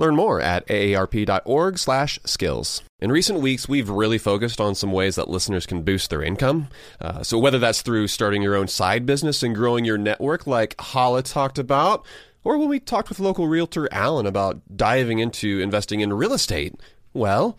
[0.00, 2.82] Learn more at aarp.org/skills.
[3.00, 6.68] In recent weeks, we've really focused on some ways that listeners can boost their income.
[7.02, 10.74] Uh, so whether that's through starting your own side business and growing your network, like
[10.80, 12.02] Hala talked about,
[12.44, 16.80] or when we talked with local realtor Alan about diving into investing in real estate,
[17.12, 17.58] well.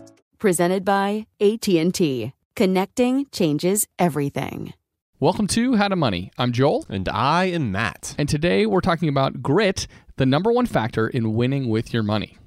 [0.41, 2.33] presented by AT&T.
[2.55, 4.73] Connecting changes everything.
[5.19, 6.31] Welcome to How to Money.
[6.35, 6.83] I'm Joel.
[6.89, 8.15] And I am Matt.
[8.17, 9.85] And today we're talking about grit,
[10.17, 12.37] the number one factor in winning with your money.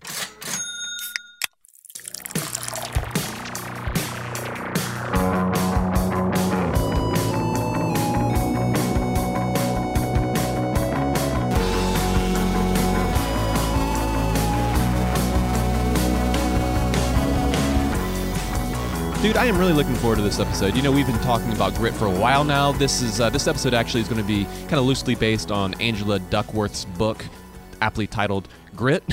[19.45, 20.75] I am really looking forward to this episode.
[20.75, 22.73] You know, we've been talking about grit for a while now.
[22.73, 25.75] This is uh, this episode actually is going to be kind of loosely based on
[25.83, 27.23] Angela Duckworth's book,
[27.83, 29.05] aptly titled Grit.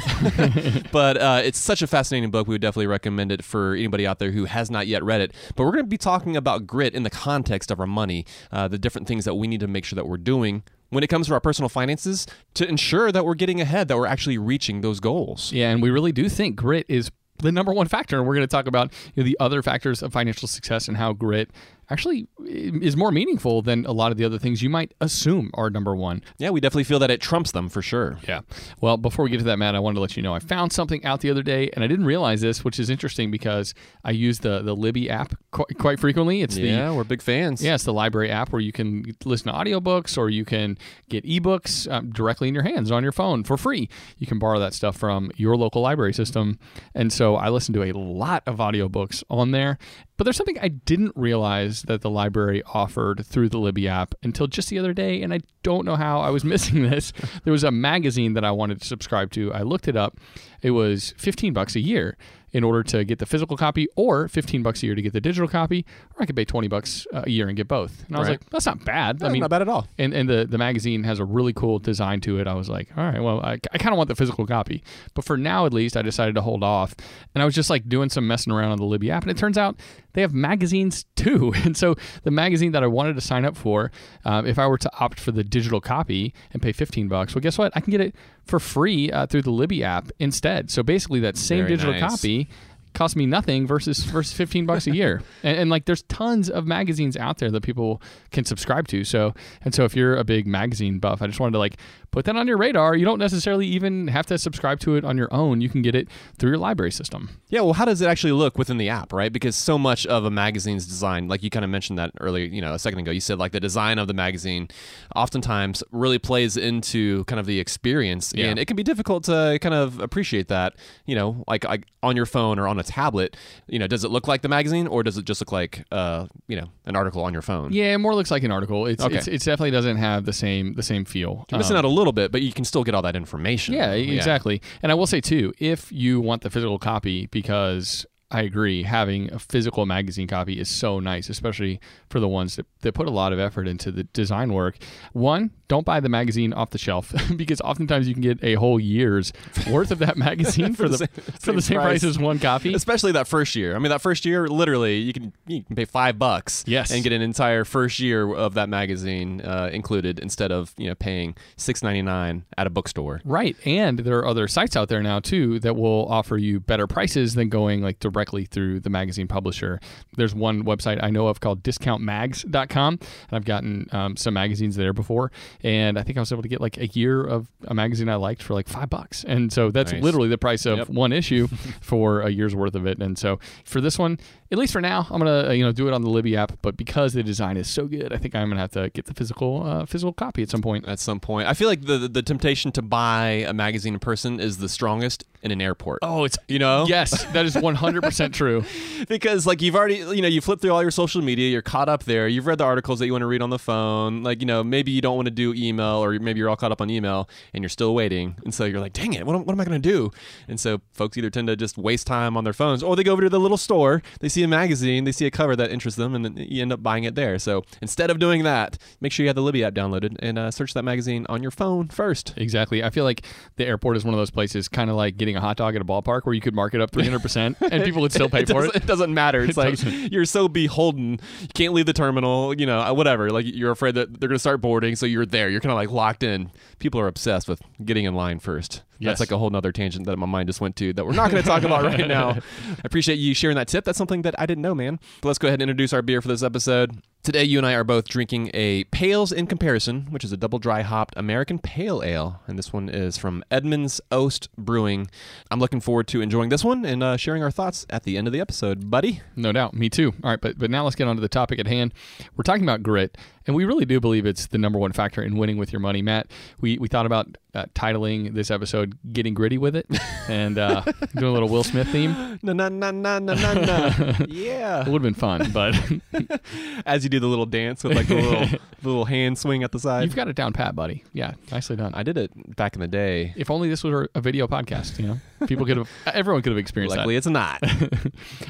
[0.93, 2.47] but uh, it's such a fascinating book.
[2.47, 5.33] We would definitely recommend it for anybody out there who has not yet read it.
[5.57, 8.69] But we're going to be talking about grit in the context of our money, uh,
[8.69, 11.27] the different things that we need to make sure that we're doing when it comes
[11.27, 15.01] to our personal finances to ensure that we're getting ahead, that we're actually reaching those
[15.01, 15.51] goals.
[15.51, 18.17] Yeah, and we really do think grit is the number one factor.
[18.17, 20.97] And we're going to talk about you know, the other factors of financial success and
[20.97, 21.49] how grit
[21.91, 25.69] actually is more meaningful than a lot of the other things you might assume are
[25.69, 26.23] number one.
[26.37, 28.17] Yeah, we definitely feel that it trumps them for sure.
[28.27, 28.41] Yeah.
[28.79, 30.71] Well, before we get to that, Matt, I wanted to let you know I found
[30.71, 34.11] something out the other day, and I didn't realize this, which is interesting because I
[34.11, 36.41] use the the Libby app quite, quite frequently.
[36.41, 37.63] It's yeah, the we're big fans.
[37.63, 40.77] Yeah, it's the library app where you can listen to audiobooks or you can
[41.09, 43.89] get ebooks um, directly in your hands on your phone for free.
[44.17, 46.59] You can borrow that stuff from your local library system,
[46.95, 49.77] and so I listen to a lot of audiobooks on there,
[50.21, 54.45] but there's something I didn't realize that the library offered through the Libby app until
[54.45, 57.11] just the other day, and I don't know how I was missing this.
[57.43, 59.51] there was a magazine that I wanted to subscribe to.
[59.51, 60.19] I looked it up.
[60.61, 62.17] It was 15 bucks a year
[62.53, 65.21] in order to get the physical copy or 15 bucks a year to get the
[65.21, 65.85] digital copy
[66.17, 68.03] or I could pay 20 bucks a year and get both.
[68.07, 68.41] And I was Right.
[68.41, 69.21] like, that's not bad.
[69.21, 69.87] No, I mean, not bad at all.
[69.97, 72.47] and, and the, the magazine has a really cool design to it.
[72.47, 74.83] I was like, all right, well, I, I kind of want the physical copy.
[75.13, 76.93] But for now, at least, I decided to hold off.
[77.33, 79.21] And I was just like doing some messing around on the Libby app.
[79.23, 79.79] And it turns out
[80.13, 81.53] they have magazines too.
[81.63, 83.91] And so the magazine that I wanted to sign up for,
[84.25, 87.41] um, if I were to opt for the digital copy and pay 15 bucks, well,
[87.41, 87.71] guess what?
[87.75, 88.15] I can get it
[88.45, 90.71] for free uh, through the Libby app instead.
[90.71, 92.01] So basically, that same Very digital nice.
[92.01, 92.49] copy
[92.93, 96.67] cost me nothing versus versus 15 bucks a year and, and like there's tons of
[96.67, 98.01] magazines out there that people
[98.31, 99.33] can subscribe to so
[99.63, 101.77] and so if you're a big magazine buff i just wanted to like
[102.11, 105.17] put that on your radar you don't necessarily even have to subscribe to it on
[105.17, 108.07] your own you can get it through your library system Yeah, well, how does it
[108.07, 109.31] actually look within the app, right?
[109.31, 112.61] Because so much of a magazine's design, like you kind of mentioned that earlier, you
[112.61, 114.69] know, a second ago, you said like the design of the magazine
[115.15, 118.33] oftentimes really plays into kind of the experience.
[118.35, 118.47] Yeah.
[118.47, 120.75] And it can be difficult to kind of appreciate that,
[121.05, 123.35] you know, like, like on your phone or on a tablet,
[123.67, 126.27] you know, does it look like the magazine or does it just look like, uh,
[126.47, 127.71] you know, an article on your phone?
[127.73, 128.85] Yeah, it more looks like an article.
[128.85, 129.17] It's, Okay.
[129.17, 131.45] it's it definitely doesn't have the same the same feel.
[131.51, 133.73] You're missing Um, out a little bit, but you can still get all that information.
[133.75, 134.61] Yeah, exactly.
[134.81, 139.31] And I will say too, if you want the physical copy, because I agree, having
[139.33, 141.79] a physical magazine copy is so nice, especially
[142.09, 144.77] for the ones that, that put a lot of effort into the design work.
[145.13, 148.79] One, don't buy the magazine off the shelf because oftentimes you can get a whole
[148.79, 149.31] year's
[149.69, 152.03] worth of that magazine for, For the, the for same- the same same price price.
[152.03, 152.73] as one copy.
[152.73, 153.75] Especially that first year.
[153.75, 156.91] I mean, that first year, literally, you can you can pay five bucks, Yes.
[156.91, 160.95] and get an entire first year of that magazine uh, included instead of you know
[160.95, 163.21] paying six ninety nine at a bookstore.
[163.23, 163.55] Right.
[163.65, 167.35] And there are other sites out there now too that will offer you better prices
[167.35, 169.79] than going like directly through the magazine publisher.
[170.15, 173.01] There's one website I know of called discountmags.com and
[173.31, 175.31] I've gotten um, some magazines there before
[175.63, 178.15] and I think I was able to get like a year of a magazine I
[178.15, 179.23] liked for like 5 bucks.
[179.27, 180.03] And so that's Nice.
[180.03, 180.89] literally the price of Yep.
[180.89, 181.47] one issue
[181.81, 182.99] for a year's worth of it.
[182.99, 184.19] And so for this one,
[184.51, 186.57] at least for now, I'm going to you know do it on the Libby app,
[186.61, 189.05] but because the design is so good, I think I'm going to have to get
[189.05, 190.87] the physical uh, physical copy at some point.
[190.87, 194.39] At some point, I feel like the the temptation to buy a magazine in person
[194.39, 195.99] is the strongest in an airport.
[196.03, 198.63] Oh, it's you know, Yes, that is 100% true.
[199.07, 201.89] because like you've already you know you flip through all your social media you're caught
[201.89, 204.39] up there you've read the articles that you want to read on the phone like
[204.41, 206.81] you know maybe you don't want to do email or maybe you're all caught up
[206.81, 209.53] on email and you're still waiting and so you're like dang it what, am- what
[209.53, 210.11] am i going to do
[210.47, 213.11] and so folks either tend to just waste time on their phones or they go
[213.13, 215.97] over to the little store they see a magazine they see a cover that interests
[215.97, 219.11] them and then you end up buying it there so instead of doing that make
[219.11, 221.87] sure you have the libby app downloaded and uh, search that magazine on your phone
[221.87, 222.83] first Exactly.
[222.83, 223.25] I feel like
[223.57, 225.81] the airport is one of those places, kind of like getting a hot dog at
[225.81, 228.49] a ballpark, where you could mark it up 300% and people would still pay it
[228.49, 228.75] for it.
[228.75, 229.41] it doesn't matter.
[229.43, 230.11] It's It like doesn't.
[230.11, 231.19] you're so beholden.
[231.41, 232.53] You can't leave the terminal.
[232.59, 233.29] You know, uh, whatever.
[233.29, 235.49] Like you're afraid that they're going to start boarding, so you're there.
[235.49, 236.51] You're kind of like locked in.
[236.79, 238.81] People are obsessed with getting in line first.
[239.01, 239.17] Yes.
[239.17, 241.31] That's like a whole nother tangent that my mind just went to that we're not
[241.31, 242.29] going to talk about right now.
[242.31, 242.41] I
[242.83, 243.83] appreciate you sharing that tip.
[243.83, 244.99] That's something that I didn't know, man.
[245.21, 247.01] But let's go ahead and introduce our beer for this episode.
[247.23, 250.57] Today, you and I are both drinking a Pales in Comparison, which is a double
[250.57, 252.41] dry hopped American Pale Ale.
[252.47, 255.07] And this one is from Edmund's Oast Brewing.
[255.51, 258.25] I'm looking forward to enjoying this one and uh, sharing our thoughts at the end
[258.25, 259.21] of the episode, buddy.
[259.35, 259.75] No doubt.
[259.75, 260.13] Me too.
[260.23, 261.93] All right, but but now let's get on to the topic at hand.
[262.35, 263.15] We're talking about grit,
[263.45, 266.01] and we really do believe it's the number one factor in winning with your money.
[266.01, 266.25] Matt,
[266.59, 269.85] we, we thought about uh, titling this episode "Getting Gritty with It"
[270.27, 270.81] and uh,
[271.15, 272.39] doing a little Will Smith theme.
[272.41, 274.15] Na na na na na na.
[274.27, 274.81] Yeah.
[274.81, 275.75] It would have been fun, but
[276.85, 278.45] As you do the little dance with like the little
[278.81, 280.03] the little hand swing at the side.
[280.03, 281.03] you've got it down pat, buddy.
[281.13, 281.93] Yeah, nicely done.
[281.93, 283.33] I did it back in the day.
[283.37, 286.57] if only this was a video podcast, you know, people could have, everyone could have
[286.57, 287.61] experienced Luckily, it's not.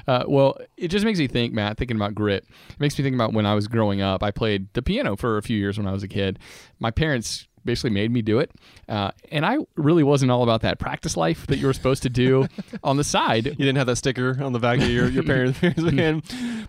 [0.07, 2.43] Uh, well, it just makes me think, Matt, thinking about grit.
[2.69, 4.23] It makes me think about when I was growing up.
[4.23, 6.39] I played the piano for a few years when I was a kid.
[6.79, 8.51] My parents basically made me do it,
[8.89, 12.09] uh, and I really wasn't all about that practice life that you were supposed to
[12.09, 12.47] do
[12.83, 13.45] on the side.
[13.45, 16.23] You didn't have that sticker on the back of your, your parents' hand.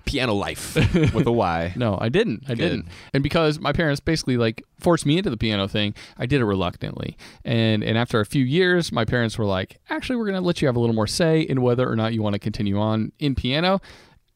[0.05, 0.75] Piano life
[1.15, 1.75] with a Y.
[1.83, 2.45] No, I didn't.
[2.49, 2.87] I didn't.
[3.13, 6.45] And because my parents basically like forced me into the piano thing, I did it
[6.45, 7.17] reluctantly.
[7.45, 10.61] And and after a few years, my parents were like, "Actually, we're going to let
[10.61, 13.13] you have a little more say in whether or not you want to continue on
[13.19, 13.81] in piano."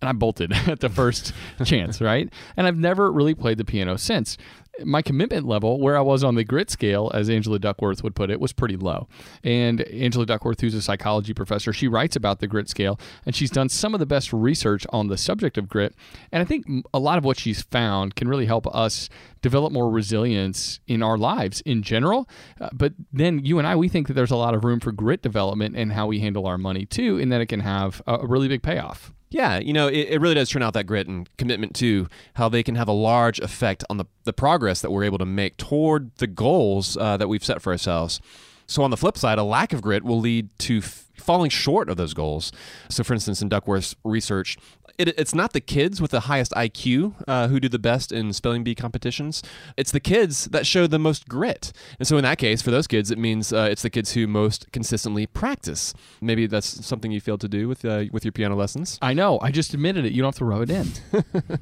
[0.00, 1.32] And I bolted at the first
[1.64, 2.28] chance, right?
[2.56, 4.36] And I've never really played the piano since.
[4.84, 8.30] My commitment level, where I was on the grit scale, as Angela Duckworth would put
[8.30, 9.08] it, was pretty low.
[9.42, 13.50] And Angela Duckworth, who's a psychology professor, she writes about the grit scale, and she's
[13.50, 15.94] done some of the best research on the subject of grit.
[16.30, 19.08] And I think a lot of what she's found can really help us
[19.40, 22.28] develop more resilience in our lives in general.
[22.60, 24.92] Uh, but then you and I, we think that there's a lot of room for
[24.92, 28.16] grit development and how we handle our money too, and that it can have a,
[28.16, 29.12] a really big payoff.
[29.28, 32.48] Yeah, you know, it, it really does turn out that grit and commitment to how
[32.48, 35.56] they can have a large effect on the, the progress that we're able to make
[35.56, 38.20] toward the goals uh, that we've set for ourselves.
[38.68, 40.80] So, on the flip side, a lack of grit will lead to
[41.26, 42.52] falling short of those goals.
[42.88, 44.56] So, for instance, in Duckworth's research,
[44.98, 48.32] it, it's not the kids with the highest IQ uh, who do the best in
[48.32, 49.42] spelling bee competitions.
[49.76, 51.72] It's the kids that show the most grit.
[51.98, 54.26] And so, in that case, for those kids, it means uh, it's the kids who
[54.26, 55.92] most consistently practice.
[56.20, 58.98] Maybe that's something you failed to do with uh, with your piano lessons.
[59.02, 59.38] I know.
[59.40, 60.12] I just admitted it.
[60.12, 60.86] You don't have to rub it in.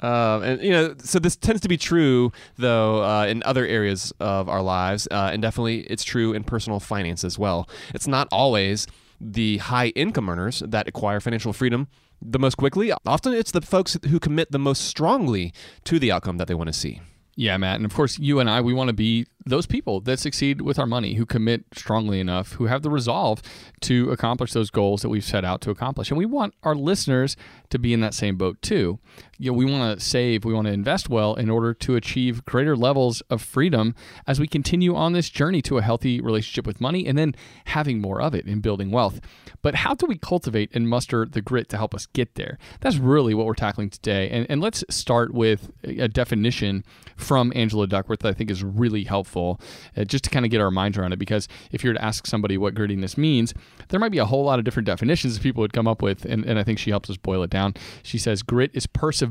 [0.00, 4.12] Um, and you know, so this tends to be true though uh, in other areas
[4.18, 7.68] of our lives, uh, and definitely it's true in personal finance as well.
[7.94, 8.86] It's not always
[9.20, 11.88] the high income earners that acquire financial freedom
[12.22, 12.92] the most quickly.
[13.06, 15.52] Often, it's the folks who commit the most strongly
[15.84, 17.00] to the outcome that they want to see.
[17.36, 17.76] Yeah, Matt.
[17.76, 20.78] And of course, you and I, we want to be those people that succeed with
[20.78, 23.40] our money, who commit strongly enough, who have the resolve
[23.82, 26.10] to accomplish those goals that we've set out to accomplish.
[26.10, 27.36] And we want our listeners
[27.70, 28.98] to be in that same boat too.
[29.40, 32.44] You know, we want to save, we want to invest well in order to achieve
[32.44, 33.94] greater levels of freedom
[34.26, 38.02] as we continue on this journey to a healthy relationship with money and then having
[38.02, 39.18] more of it in building wealth.
[39.62, 42.58] But how do we cultivate and muster the grit to help us get there?
[42.80, 44.28] That's really what we're tackling today.
[44.28, 46.84] And, and let's start with a definition
[47.16, 49.58] from Angela Duckworth that I think is really helpful
[49.96, 51.18] uh, just to kind of get our minds around it.
[51.18, 53.54] Because if you were to ask somebody what grittiness means,
[53.88, 56.26] there might be a whole lot of different definitions that people would come up with.
[56.26, 57.72] And, and I think she helps us boil it down.
[58.02, 59.29] She says grit is perseverance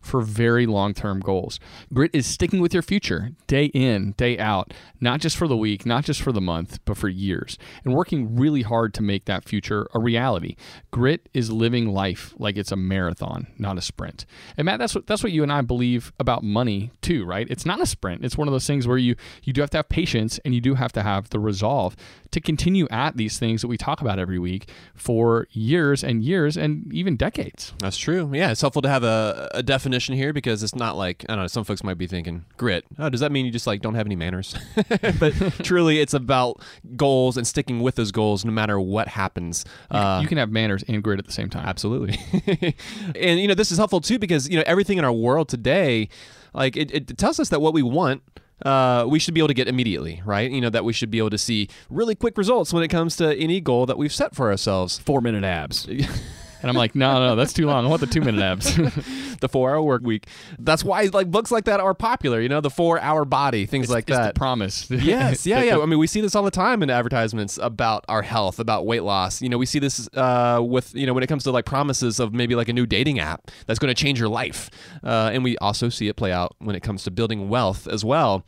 [0.00, 1.60] for very long term goals.
[1.92, 5.86] Grit is sticking with your future day in, day out, not just for the week,
[5.86, 9.44] not just for the month, but for years, and working really hard to make that
[9.44, 10.56] future a reality.
[10.90, 14.26] Grit is living life like it's a marathon, not a sprint.
[14.56, 17.46] And Matt, that's what that's what you and I believe about money too, right?
[17.50, 18.24] It's not a sprint.
[18.24, 20.60] It's one of those things where you you do have to have patience and you
[20.60, 21.96] do have to have the resolve
[22.30, 26.56] to continue at these things that we talk about every week for years and years
[26.56, 27.72] and even decades.
[27.78, 28.30] That's true.
[28.32, 29.06] Yeah, it's helpful to have a,
[29.52, 31.46] a definition here because it's not like I don't know.
[31.46, 32.84] Some folks might be thinking grit.
[32.98, 34.54] Oh, does that mean you just like don't have any manners?
[35.18, 36.60] but truly, it's about
[36.96, 39.64] goals and sticking with those goals no matter what happens.
[39.90, 41.66] Uh, you can have manners and grit at the same time.
[41.66, 42.18] Absolutely.
[43.14, 46.08] and you know this is helpful too because you know everything in our world today,
[46.52, 48.22] like it, it tells us that what we want
[48.62, 50.50] uh, we should be able to get immediately, right?
[50.50, 53.16] You know, that we should be able to see really quick results when it comes
[53.16, 54.98] to any goal that we've set for ourselves.
[54.98, 55.88] Four minute abs.
[56.64, 57.84] And I'm like, no, no, that's too long.
[57.84, 58.74] I want the two minute abs.
[59.40, 60.28] the four hour work week.
[60.58, 62.40] That's why like books like that are popular.
[62.40, 64.34] You know, the four hour body, things it's, like it's that.
[64.34, 64.90] Promise.
[64.90, 65.78] yes, yeah, yeah.
[65.78, 69.02] I mean, we see this all the time in advertisements about our health, about weight
[69.02, 69.42] loss.
[69.42, 72.18] You know, we see this uh, with you know when it comes to like promises
[72.18, 74.70] of maybe like a new dating app that's going to change your life,
[75.02, 78.06] uh, and we also see it play out when it comes to building wealth as
[78.06, 78.42] well.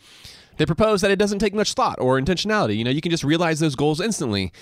[0.56, 2.78] They propose that it doesn't take much thought or intentionality.
[2.78, 4.52] You know, you can just realize those goals instantly.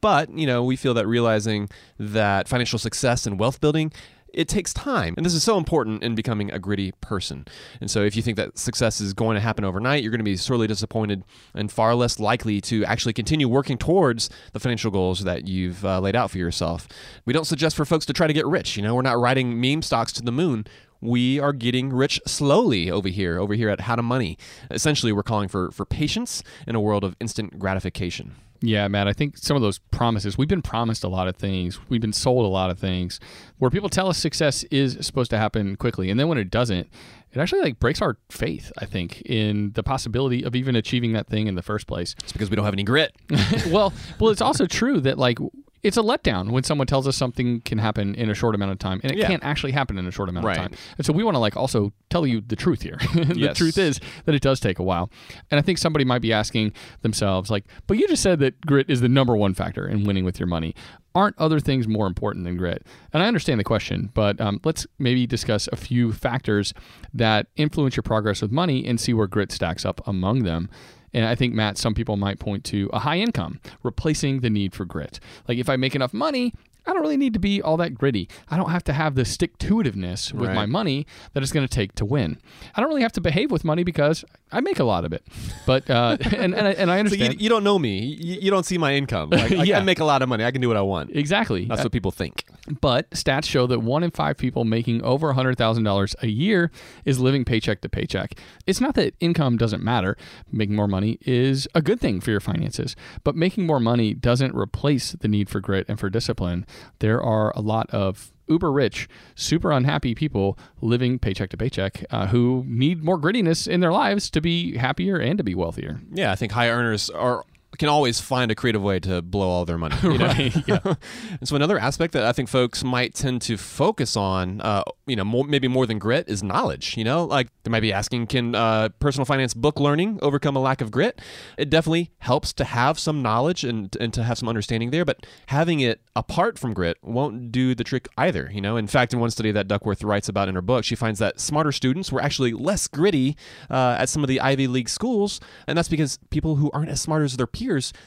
[0.00, 3.92] But, you know, we feel that realizing that financial success and wealth building
[4.32, 5.14] it takes time.
[5.16, 7.46] And this is so important in becoming a gritty person.
[7.80, 10.24] And so if you think that success is going to happen overnight, you're going to
[10.24, 15.24] be sorely disappointed and far less likely to actually continue working towards the financial goals
[15.24, 16.88] that you've uh, laid out for yourself.
[17.24, 18.76] We don't suggest for folks to try to get rich.
[18.76, 20.64] You know, we're not riding meme stocks to the moon
[21.02, 24.36] we are getting rich slowly over here, over here at How to Money.
[24.70, 28.34] Essentially, we're calling for, for patience in a world of instant gratification.
[28.62, 31.80] Yeah, Matt, I think some of those promises, we've been promised a lot of things.
[31.88, 33.18] We've been sold a lot of things
[33.58, 36.10] where people tell us success is supposed to happen quickly.
[36.10, 36.88] And then when it doesn't,
[37.32, 41.26] it actually like breaks our faith, I think, in the possibility of even achieving that
[41.26, 42.14] thing in the first place.
[42.18, 43.14] It's because we don't have any grit.
[43.68, 45.38] well, well, it's also true that like
[45.82, 48.78] it's a letdown when someone tells us something can happen in a short amount of
[48.78, 49.26] time and it yeah.
[49.26, 50.58] can't actually happen in a short amount right.
[50.58, 50.74] of time.
[50.98, 52.98] And so we want to like also tell you the truth here.
[53.14, 53.56] the yes.
[53.56, 55.10] truth is that it does take a while.
[55.50, 56.72] And I think somebody might be asking
[57.02, 60.24] themselves like, "But you just said that grit is the number one factor in winning
[60.24, 60.74] with your money.
[61.14, 64.86] Aren't other things more important than grit?" And I understand the question, but um, let's
[64.98, 66.74] maybe discuss a few factors
[67.14, 70.68] that influence your progress with money and see where grit stacks up among them.
[71.12, 74.74] And I think, Matt, some people might point to a high income, replacing the need
[74.74, 75.20] for grit.
[75.48, 76.54] Like if I make enough money,
[76.86, 78.28] I don't really need to be all that gritty.
[78.48, 80.54] I don't have to have the stick to itiveness with right.
[80.54, 82.38] my money that it's going to take to win.
[82.74, 85.22] I don't really have to behave with money because I make a lot of it.
[85.66, 87.34] But uh, and, and, I, and I understand.
[87.34, 87.98] So you, you, don't know me.
[88.00, 89.30] You, you, don't see my income.
[89.30, 89.76] Like, yeah.
[89.78, 90.44] I, I make a lot of money.
[90.44, 91.14] I can do what I want.
[91.14, 91.66] Exactly.
[91.66, 92.44] That's uh, what people think.
[92.80, 96.70] But stats show that one in five people making over $100,000 a year
[97.04, 98.38] is living paycheck to paycheck.
[98.66, 100.16] It's not that income doesn't matter.
[100.50, 102.96] Making more money is a good thing for your finances.
[103.24, 106.66] But making more money doesn't replace the need for grit and for discipline
[106.98, 112.26] there are a lot of uber rich, super unhappy people living paycheck to paycheck uh,
[112.26, 116.00] who need more grittiness in their lives to be happier and to be wealthier.
[116.12, 117.44] Yeah, I think high earners are
[117.78, 119.96] can always find a creative way to blow all their money.
[120.02, 120.26] You know?
[120.26, 120.68] right.
[120.68, 120.80] Yeah.
[121.40, 125.16] and so another aspect that I think folks might tend to focus on, uh, you
[125.16, 126.96] know, more, maybe more than grit, is knowledge.
[126.96, 130.60] You know, like they might be asking, can uh, personal finance book learning overcome a
[130.60, 131.20] lack of grit?
[131.56, 135.26] It definitely helps to have some knowledge and and to have some understanding there, but
[135.46, 138.50] having it apart from grit won't do the trick either.
[138.52, 140.94] You know, in fact, in one study that Duckworth writes about in her book, she
[140.94, 143.36] finds that smarter students were actually less gritty
[143.70, 147.00] uh, at some of the Ivy League schools, and that's because people who aren't as
[147.00, 147.59] smart as their peers,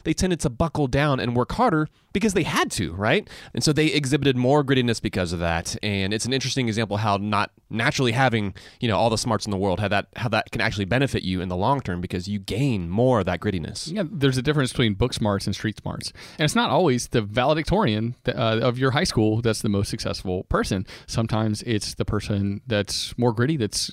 [0.04, 3.28] they tended to buckle down and work harder because they had to, right?
[3.54, 5.76] And so they exhibited more grittiness because of that.
[5.84, 9.52] And it's an interesting example how not naturally having you know all the smarts in
[9.52, 12.28] the world, how that how that can actually benefit you in the long term because
[12.28, 13.92] you gain more of that grittiness.
[13.92, 17.22] Yeah, there's a difference between book smarts and street smarts, and it's not always the
[17.22, 20.86] valedictorian uh, of your high school that's the most successful person.
[21.08, 23.92] Sometimes it's the person that's more gritty, that's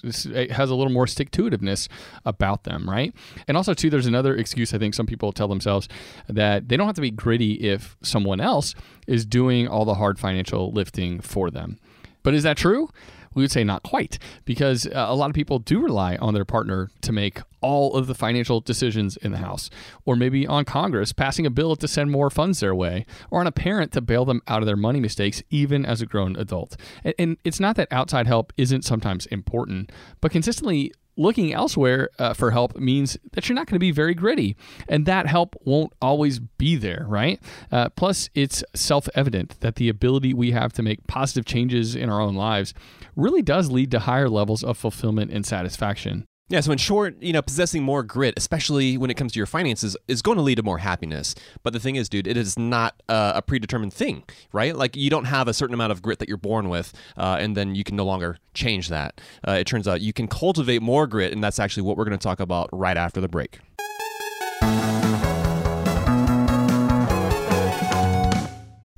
[0.50, 1.88] has a little more stick to itiveness
[2.24, 3.14] about them, right?
[3.48, 5.88] And also too, there's another excuse I think some people tell themselves
[6.28, 8.74] that they don't have to be gritty if someone else
[9.06, 11.78] is doing all the hard financial lifting for them.
[12.22, 12.90] But is that true?
[13.32, 16.44] We would say not quite, because uh, a lot of people do rely on their
[16.44, 19.70] partner to make all of the financial decisions in the house,
[20.04, 23.46] or maybe on Congress passing a bill to send more funds their way, or on
[23.46, 26.76] a parent to bail them out of their money mistakes, even as a grown adult.
[27.04, 32.34] And, and it's not that outside help isn't sometimes important, but consistently looking elsewhere uh,
[32.34, 34.56] for help means that you're not going to be very gritty,
[34.88, 37.40] and that help won't always be there, right?
[37.70, 42.08] Uh, plus, it's self evident that the ability we have to make positive changes in
[42.08, 42.74] our own lives
[43.16, 46.26] really does lead to higher levels of fulfillment and satisfaction.
[46.50, 49.46] Yeah, so in short, you know, possessing more grit, especially when it comes to your
[49.46, 51.36] finances, is going to lead to more happiness.
[51.62, 54.74] But the thing is, dude, it is not uh, a predetermined thing, right?
[54.74, 57.56] Like you don't have a certain amount of grit that you're born with, uh, and
[57.56, 59.20] then you can no longer change that.
[59.46, 62.18] Uh, it turns out you can cultivate more grit, and that's actually what we're going
[62.18, 63.60] to talk about right after the break.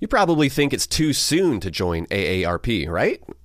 [0.00, 3.22] You probably think it's too soon to join AARP, right?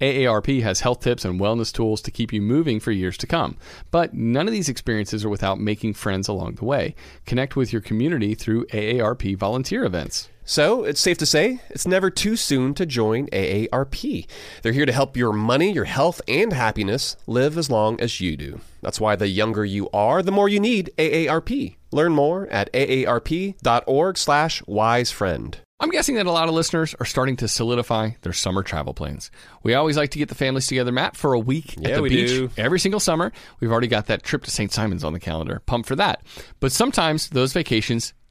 [0.00, 3.56] AARP has health tips and wellness tools to keep you moving for years to come.
[3.90, 6.94] But none of these experiences are without making friends along the way.
[7.26, 10.28] Connect with your community through AARP volunteer events.
[10.44, 14.26] So, it's safe to say it's never too soon to join AARP.
[14.62, 18.36] They're here to help your money, your health, and happiness live as long as you
[18.36, 18.60] do.
[18.82, 21.76] That's why the younger you are, the more you need AARP.
[21.92, 25.54] Learn more at aarp.org/wisefriend.
[25.82, 29.30] I'm guessing that a lot of listeners are starting to solidify their summer travel plans.
[29.62, 32.02] We always like to get the families together, Matt, for a week Yeah, at the
[32.02, 32.50] we beach do.
[32.58, 33.32] every single summer.
[33.60, 34.70] We've already got that trip to St.
[34.70, 35.62] Simons on the calendar.
[35.64, 36.20] Pumped for that.
[36.60, 38.12] But sometimes those vacations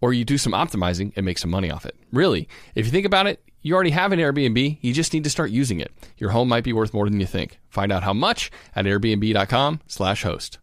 [0.00, 1.96] or you do some optimizing and make some money off it.
[2.12, 5.30] Really, if you think about it, you already have an Airbnb, you just need to
[5.30, 5.92] start using it.
[6.18, 7.58] Your home might be worth more than you think.
[7.68, 10.58] Find out how much at airbnb.com/host.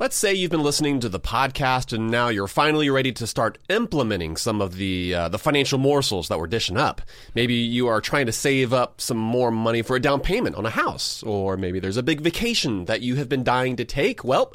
[0.00, 3.58] Let's say you've been listening to the podcast and now you're finally ready to start
[3.68, 7.02] implementing some of the uh, the financial morsels that we're dishing up.
[7.34, 10.64] Maybe you are trying to save up some more money for a down payment on
[10.64, 14.24] a house, or maybe there's a big vacation that you have been dying to take.
[14.24, 14.54] Well,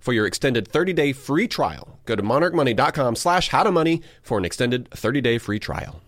[0.00, 1.98] for your extended 30 day free trial.
[2.06, 6.00] Go to monarchmoney.com slash how to money for an extended 30 day free trial.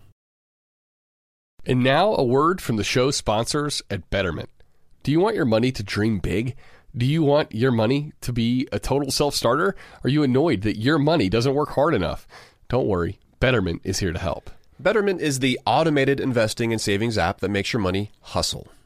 [1.65, 4.49] And now a word from the show sponsors at Betterment.
[5.03, 6.55] Do you want your money to dream big?
[6.95, 9.75] Do you want your money to be a total self starter?
[10.03, 12.27] Are you annoyed that your money doesn't work hard enough?
[12.69, 14.49] Don't worry, Betterment is here to help.
[14.79, 18.67] Betterment is the automated investing and savings app that makes your money hustle.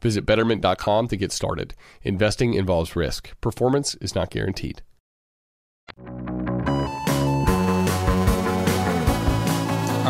[0.00, 1.74] Visit betterment.com to get started.
[2.02, 3.38] Investing involves risk.
[3.40, 4.82] Performance is not guaranteed.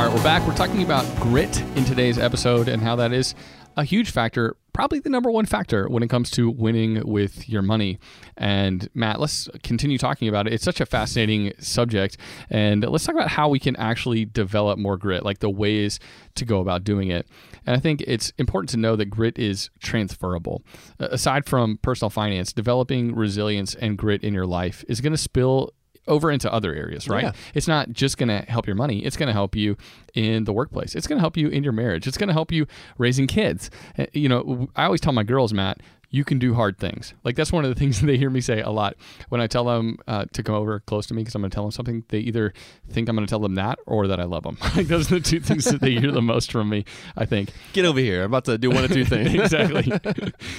[0.01, 0.47] All right, we're back.
[0.47, 3.35] We're talking about grit in today's episode and how that is
[3.77, 7.63] a huge factor, probably the number one factor when it comes to winning with your
[7.63, 7.99] money.
[8.37, 10.53] And Matt, let's continue talking about it.
[10.53, 12.17] It's such a fascinating subject.
[12.49, 15.99] And let's talk about how we can actually develop more grit, like the ways
[16.37, 17.29] to go about doing it.
[17.67, 20.63] And I think it's important to know that grit is transferable.
[20.99, 25.73] Aside from personal finance, developing resilience and grit in your life is going to spill
[26.09, 27.25] over into other areas, right?
[27.25, 27.33] Yeah.
[27.55, 29.05] It's not just going to help your money.
[29.05, 29.77] It's going to help you
[30.15, 30.95] in the workplace.
[30.95, 32.07] It's going to help you in your marriage.
[32.07, 32.67] It's going to help you
[32.99, 33.71] raising kids.
[33.99, 35.81] Uh, You know, I always tell my girls, Matt,
[36.11, 37.15] you can do hard things.
[37.25, 38.97] Like that's one of the things they hear me say a lot
[39.29, 41.55] when I tell them uh, to come over close to me because I'm going to
[41.55, 42.05] tell them something.
[42.09, 42.53] They either
[42.91, 44.59] think I'm going to tell them that or that I love them.
[44.77, 46.85] like those are the two things that they hear the most from me.
[47.17, 47.51] I think.
[47.73, 48.23] Get over here.
[48.23, 49.35] I'm about to do one of two things.
[49.35, 49.93] exactly.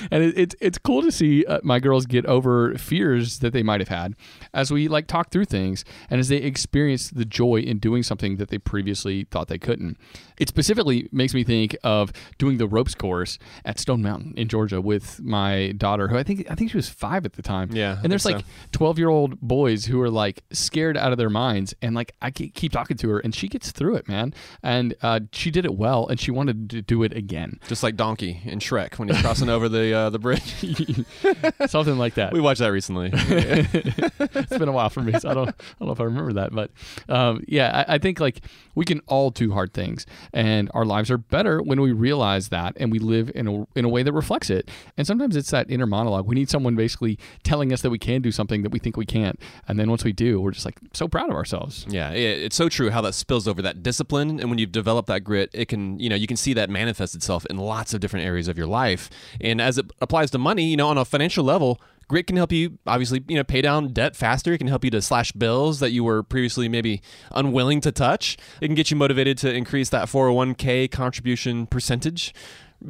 [0.09, 3.63] and it, it's it's cool to see uh, my girls get over fears that they
[3.63, 4.15] might have had
[4.53, 8.37] as we like talk through things and as they experience the joy in doing something
[8.37, 9.97] that they previously thought they couldn't.
[10.37, 14.81] It specifically makes me think of doing the ropes course at Stone Mountain in Georgia
[14.81, 15.40] with my
[15.77, 17.69] daughter, who I think I think she was five at the time.
[17.71, 21.29] Yeah, and there's like 12 year old boys who are like scared out of their
[21.29, 24.33] minds, and like I keep talking to her, and she gets through it, man.
[24.63, 27.59] And uh, she did it well, and she wanted to do it again.
[27.67, 30.41] Just like Donkey in Shrek when he's crossing over the uh, the bridge.
[31.67, 32.33] something like that.
[32.33, 33.11] we watched that recently.
[33.13, 36.33] it's been a while for me, so I don't, I don't know if I remember
[36.33, 36.51] that.
[36.51, 36.71] But
[37.09, 38.41] um, yeah, I, I think like
[38.75, 42.75] we can all do hard things, and our lives are better when we realize that
[42.77, 44.69] and we live in a in a way that reflects it.
[44.97, 46.27] And sometimes it's that inner monologue.
[46.27, 49.05] We need someone basically telling us that we can do something that we think we
[49.05, 51.85] can't, and then once we do, we're just like so proud of ourselves.
[51.89, 55.23] Yeah, it's so true how that spills over that discipline, and when you've developed that
[55.23, 58.25] grit, it can you know you can see that manifest itself in lots of different
[58.25, 59.09] areas of your life.
[59.39, 62.51] And as it applies to money, you know, on a financial level, grit can help
[62.51, 64.53] you obviously you know pay down debt faster.
[64.53, 68.37] It can help you to slash bills that you were previously maybe unwilling to touch.
[68.59, 72.33] It can get you motivated to increase that 401k contribution percentage.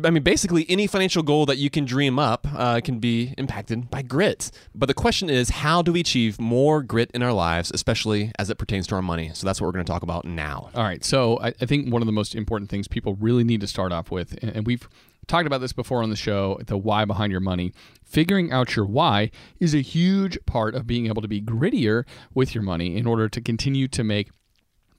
[0.04, 3.89] I mean, basically, any financial goal that you can dream up uh, can be impacted
[3.89, 4.49] by grit.
[4.73, 8.49] But the question is, how do we achieve more grit in our lives, especially as
[8.49, 9.32] it pertains to our money?
[9.34, 10.69] So that's what we're going to talk about now.
[10.75, 11.04] All right.
[11.04, 13.91] So I, I think one of the most important things people really need to start
[13.91, 14.88] off with, and, and we've
[15.27, 17.73] talked about this before on the show, the why behind your money.
[18.04, 22.56] Figuring out your why is a huge part of being able to be grittier with
[22.56, 24.30] your money in order to continue to make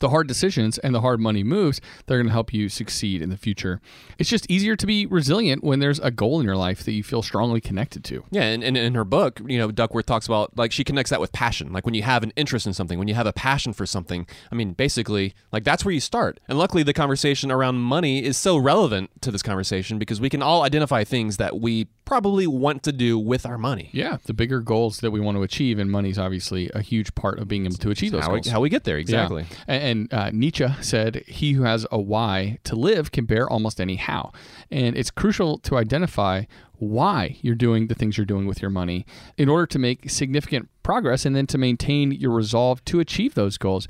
[0.02, 3.22] the hard decisions and the hard money moves that are going to help you succeed
[3.22, 3.80] in the future.
[4.18, 7.04] It's just easier to be resilient when there's a goal in your life that you
[7.04, 8.24] feel strongly connected to.
[8.30, 11.20] Yeah, and, and in her book, you know, Duckworth talks about like she connects that
[11.20, 11.72] with passion.
[11.72, 14.26] Like when you have an interest in something, when you have a passion for something,
[14.50, 16.40] I mean, basically, like that's where you start.
[16.48, 20.42] And luckily, the conversation around money is so relevant to this conversation because we can
[20.42, 23.90] all identify things that we probably want to do with our money.
[23.92, 27.14] Yeah, the bigger goals that we want to achieve, and money is obviously a huge
[27.14, 28.48] part of being able to achieve those How we, goals.
[28.48, 29.42] how we get there, exactly.
[29.50, 29.56] Yeah.
[29.74, 33.80] And, and uh, Nietzsche said, He who has a why to live can bear almost
[33.80, 34.32] any how.
[34.70, 36.44] And it's crucial to identify
[36.78, 39.06] why you're doing the things you're doing with your money
[39.38, 43.56] in order to make significant progress and then to maintain your resolve to achieve those
[43.56, 43.86] goals.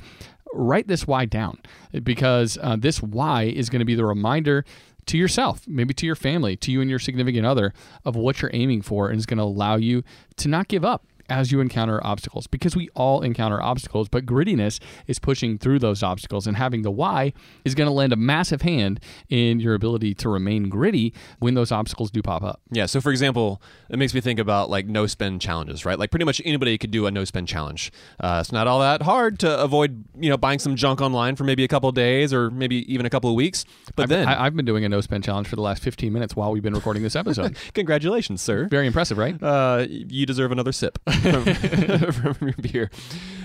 [0.55, 1.59] Write this why down
[2.03, 4.67] because uh, this why is going to be the reminder
[5.07, 7.73] to yourself, maybe to your family, to you and your significant other
[8.05, 10.03] of what you're aiming for, and is going to allow you
[10.37, 14.81] to not give up as you encounter obstacles because we all encounter obstacles, but grittiness
[15.07, 16.47] is pushing through those obstacles.
[16.47, 17.33] And having the why
[17.65, 21.73] is going to lend a massive hand in your ability to remain gritty when those
[21.73, 22.61] obstacles do pop up.
[22.71, 22.87] Yeah.
[22.87, 25.99] So, for example, it makes me think about like no spend challenges, right?
[25.99, 27.93] Like pretty much anybody could do a no spend challenge.
[28.21, 31.45] Uh, it's not all that hard to avoid, you know, buying some junk online for
[31.45, 33.65] maybe a couple of days or maybe even a couple of weeks.
[33.97, 36.13] But I've, then, I, I've been doing a no spend challenge for the last 15
[36.13, 37.57] minutes while we've been recording this episode.
[37.75, 38.69] congratulations, sir.
[38.69, 39.41] Very impressive, right?
[39.43, 42.91] uh, you deserve another sip from, from your beer.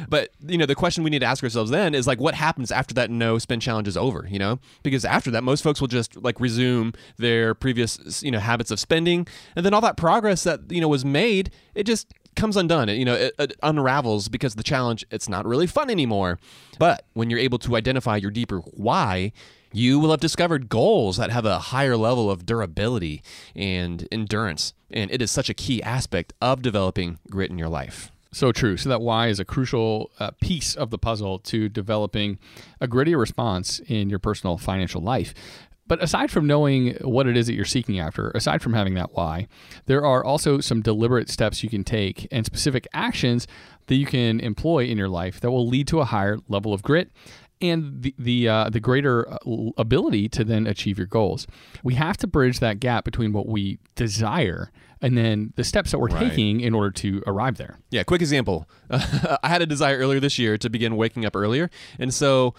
[0.10, 2.72] But you know, the question we need to ask ourselves then is like, what happens
[2.72, 4.28] after that no spend challenge is over?
[4.30, 8.40] You know, because after that, most folks will just like resume their previous you know
[8.40, 12.14] habits of spending, and then all that progress that you know was made, it just
[12.36, 12.88] comes undone.
[12.88, 16.40] It, you know, it, it unravels because the challenge it's not really fun anymore.
[16.80, 19.34] But when you're able to identify your deeper why,
[19.72, 23.22] you will have discovered goals that have a higher level of durability
[23.56, 24.74] and endurance.
[24.92, 28.12] And it is such a key aspect of developing grit in your life.
[28.32, 28.78] So true.
[28.78, 32.40] So that why is a crucial uh, piece of the puzzle to developing
[32.80, 35.34] a grittier response in your personal financial life.
[35.88, 39.14] But aside from knowing what it is that you're seeking after, aside from having that
[39.14, 39.48] why,
[39.86, 43.48] there are also some deliberate steps you can take and specific actions
[43.88, 46.84] that you can employ in your life that will lead to a higher level of
[46.84, 47.10] grit
[47.62, 49.38] and the the, uh, the greater uh,
[49.78, 51.48] ability to then achieve your goals.
[51.84, 56.00] We have to bridge that gap between what we desire and then the steps that
[56.00, 56.30] we're Right.
[56.30, 57.78] taking in order to arrive there.
[57.92, 58.68] Yeah, quick example.
[58.90, 61.70] I had a desire earlier this year to begin waking up earlier.
[62.00, 62.56] And so,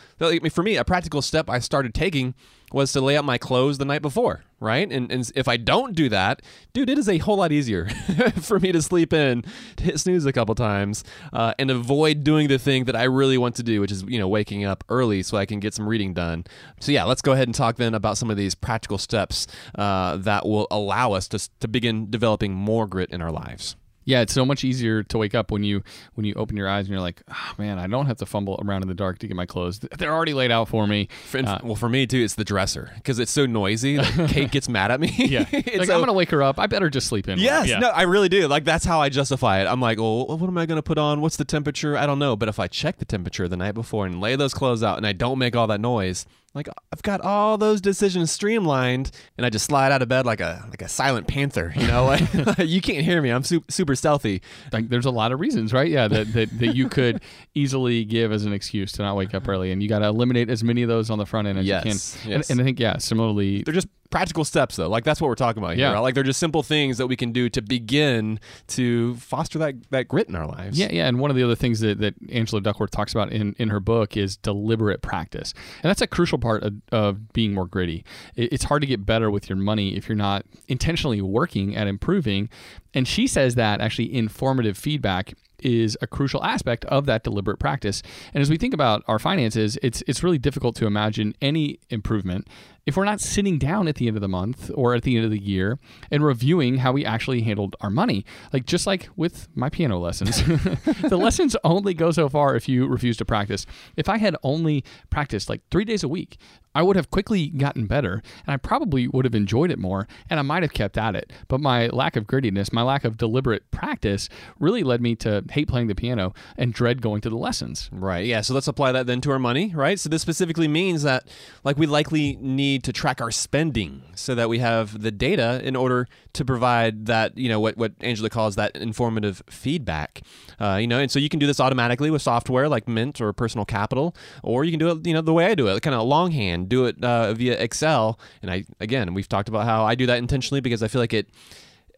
[0.53, 2.35] for me, a practical step I started taking
[2.73, 4.91] was to lay out my clothes the night before, right?
[4.91, 7.89] And, and if I don't do that, dude, it is a whole lot easier
[8.41, 9.45] for me to sleep in,
[9.77, 13.39] to hit snooze a couple times, uh, and avoid doing the thing that I really
[13.39, 15.89] want to do, which is, you know, waking up early so I can get some
[15.89, 16.45] reading done.
[16.81, 20.17] So, yeah, let's go ahead and talk then about some of these practical steps uh,
[20.19, 23.77] that will allow us to, to begin developing more grit in our lives.
[24.09, 25.83] Yeah, it's so much easier to wake up when you
[26.15, 28.59] when you open your eyes and you're like, oh, man, I don't have to fumble
[28.65, 29.81] around in the dark to get my clothes.
[29.99, 31.09] They're already laid out for me.
[31.27, 33.99] For, Uh, well, for me too, it's the dresser because it's so noisy.
[33.99, 35.13] Like, Kate gets mad at me.
[35.19, 36.59] yeah, like so- I'm gonna wake her up.
[36.59, 37.39] I better just sleep in.
[37.39, 37.81] Yes, yeah.
[37.81, 38.49] no, I really do.
[38.49, 39.67] Like that's how I justify it.
[39.67, 41.21] I'm like, well, what am I going to put on?
[41.21, 41.95] What's the temperature?
[41.95, 42.35] I don't know.
[42.35, 45.07] But if I check the temperature the night before and lay those clothes out, and
[45.07, 49.51] I don't make all that noise, like I've got all those decisions streamlined, and I
[49.51, 51.73] just slide out of bed like a like a silent panther.
[51.77, 53.31] You know, like you can't hear me.
[53.31, 54.43] I'm su- super stealthy.
[54.73, 55.89] like there's a lot of reasons, right?
[55.89, 57.21] Yeah, that, that, that you could
[57.55, 60.49] easily give as an excuse to not wake up early, and you got to eliminate
[60.51, 61.91] as many of those on the front end as Yes, you
[62.23, 62.31] can.
[62.31, 62.51] yes.
[62.51, 64.89] And, and I think yeah, similarly, They're just practical steps though.
[64.89, 65.87] Like that's what we're talking about here.
[65.87, 65.93] Yeah.
[65.93, 66.01] right?
[66.01, 70.09] Like they're just simple things that we can do to begin to foster that that
[70.09, 70.79] grit in our lives.
[70.79, 73.55] Yeah, yeah, and one of the other things that, that Angela Duckworth talks about in,
[73.59, 77.67] in her book is deliberate practice, and that's a crucial part of, of being more
[77.67, 78.05] gritty.
[78.35, 81.87] It, it's hard to get better with your money if you're not intentionally working at
[81.87, 82.49] improving,
[82.95, 88.03] and she says that actually informative feedback is a crucial aspect of that deliberate practice.
[88.35, 92.47] And as we think about our finances, it's it's really difficult to imagine any improvement
[92.89, 95.23] if we're not sitting down at the end of the month or at the end
[95.27, 95.79] of the year
[96.11, 98.25] and reviewing how we actually handled our money.
[98.51, 100.43] Like just like with my piano lessons,
[101.03, 103.67] the lessons only go so far if you refuse to practice.
[103.99, 106.39] If I had only practiced like 3 days a week,
[106.75, 110.39] I would have quickly gotten better and I probably would have enjoyed it more and
[110.39, 111.33] I might have kept at it.
[111.49, 114.29] But my lack of grittiness, my lack of deliberate practice
[114.59, 117.89] really led me to hate playing the piano and dread going to the lessons.
[117.93, 118.27] Right.
[118.27, 118.41] Yeah.
[118.43, 119.99] So let's apply that then to our money, right?
[119.99, 121.29] So this specifically means that,
[121.65, 125.77] like, we likely need to track our spending so that we have the data in
[125.77, 130.23] order to provide that, you know, what what Angela calls that informative feedback.
[130.61, 133.33] Uh, you know, and so you can do this automatically with software like Mint or
[133.33, 135.95] Personal Capital, or you can do it, you know, the way I do it, kind
[135.95, 138.19] of longhand, do it uh, via Excel.
[138.41, 141.13] And I, again, we've talked about how I do that intentionally because I feel like
[141.13, 141.29] it.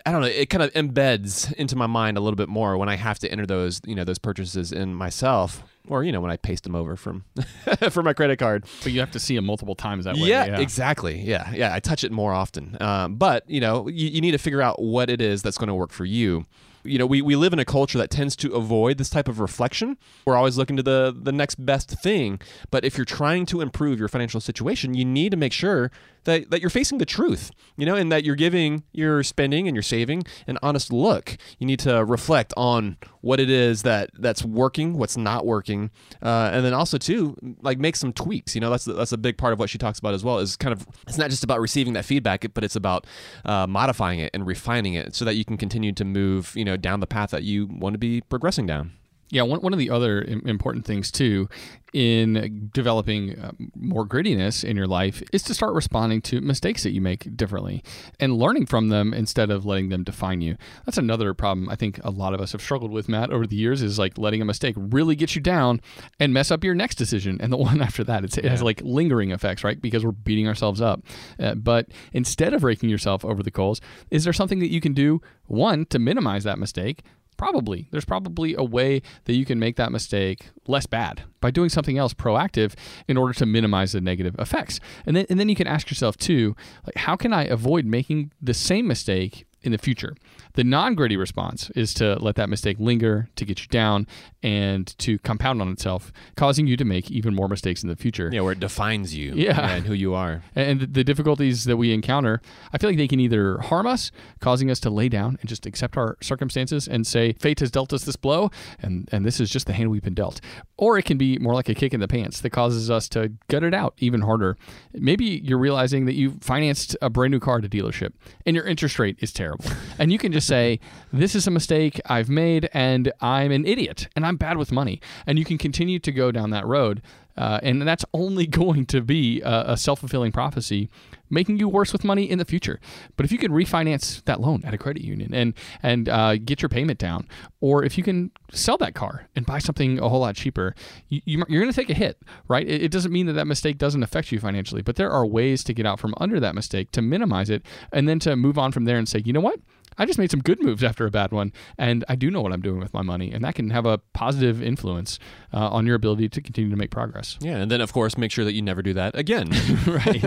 [0.06, 0.28] I don't know.
[0.28, 3.30] It kind of embeds into my mind a little bit more when I have to
[3.30, 6.74] enter those, you know, those purchases in myself, or you know, when I paste them
[6.74, 7.24] over from
[7.90, 8.64] from my credit card.
[8.82, 10.28] But you have to see them multiple times that way.
[10.28, 11.20] Yeah, exactly.
[11.20, 11.74] Yeah, yeah.
[11.74, 12.76] I touch it more often.
[12.80, 15.68] Um, but you know, you, you need to figure out what it is that's going
[15.68, 16.46] to work for you.
[16.82, 19.38] You know, we, we live in a culture that tends to avoid this type of
[19.38, 19.98] reflection.
[20.24, 22.40] We're always looking to the the next best thing.
[22.70, 25.90] But if you're trying to improve your financial situation, you need to make sure
[26.24, 29.74] that, that you're facing the truth, you know, and that you're giving your spending and
[29.74, 31.36] your saving an honest look.
[31.58, 35.90] You need to reflect on what it is that that's working, what's not working,
[36.22, 38.54] uh, and then also too, like make some tweaks.
[38.54, 40.38] You know, that's that's a big part of what she talks about as well.
[40.38, 43.06] Is kind of it's not just about receiving that feedback, but it's about
[43.44, 46.76] uh, modifying it and refining it so that you can continue to move, you know,
[46.76, 48.92] down the path that you want to be progressing down.
[49.30, 51.48] Yeah, one, one of the other important things too
[51.92, 56.92] in developing uh, more grittiness in your life is to start responding to mistakes that
[56.92, 57.82] you make differently
[58.20, 60.56] and learning from them instead of letting them define you.
[60.86, 63.56] That's another problem I think a lot of us have struggled with, Matt, over the
[63.56, 65.80] years is like letting a mistake really get you down
[66.18, 68.24] and mess up your next decision and the one after that.
[68.24, 69.80] It's, it has like lingering effects, right?
[69.80, 71.02] Because we're beating ourselves up.
[71.38, 74.92] Uh, but instead of raking yourself over the coals, is there something that you can
[74.92, 77.02] do, one, to minimize that mistake?
[77.36, 77.88] Probably.
[77.90, 81.96] There's probably a way that you can make that mistake less bad by doing something
[81.96, 82.74] else proactive
[83.08, 84.78] in order to minimize the negative effects.
[85.06, 88.32] And then and then you can ask yourself too, like how can I avoid making
[88.42, 90.14] the same mistake in the future?
[90.54, 94.06] The non-gritty response is to let that mistake linger, to get you down,
[94.42, 98.30] and to compound on itself, causing you to make even more mistakes in the future.
[98.32, 99.70] Yeah, where it defines you Yeah.
[99.76, 100.42] and who you are.
[100.56, 102.40] And the- the difficulties that we encounter,
[102.72, 105.66] I feel like they can either harm us, causing us to lay down and just
[105.66, 108.50] accept our circumstances and say, fate has dealt us this blow,
[108.82, 110.40] and, and this is just the hand we've been dealt.
[110.76, 113.32] Or it can be more like a kick in the pants that causes us to
[113.48, 114.56] gut it out even harder.
[114.94, 118.12] Maybe you're realizing that you financed a brand new car at a dealership
[118.46, 119.49] and your interest rate is terrible.
[119.98, 120.80] And you can just say,
[121.12, 125.00] this is a mistake I've made and I'm an idiot and I'm bad with money.
[125.26, 127.02] And you can continue to go down that road
[127.36, 130.88] Uh, and that's only going to be a, a self fulfilling prophecy,
[131.28, 132.80] making you worse with money in the future.
[133.16, 136.62] But if you can refinance that loan at a credit union and and uh, get
[136.62, 137.28] your payment down,
[137.60, 140.74] or if you can sell that car and buy something a whole lot cheaper,
[141.08, 142.66] you, are going to take a hit, right?
[142.66, 145.64] It, it doesn't mean that that mistake doesn't affect you financially, but there are ways
[145.64, 147.62] to get out from under that mistake to minimize it,
[147.92, 149.60] and then to move on from there and say, you know what?
[150.00, 152.54] I just made some good moves after a bad one, and I do know what
[152.54, 155.18] I'm doing with my money, and that can have a positive influence
[155.52, 157.36] uh, on your ability to continue to make progress.
[157.40, 159.50] Yeah, and then of course make sure that you never do that again.
[159.86, 160.24] right.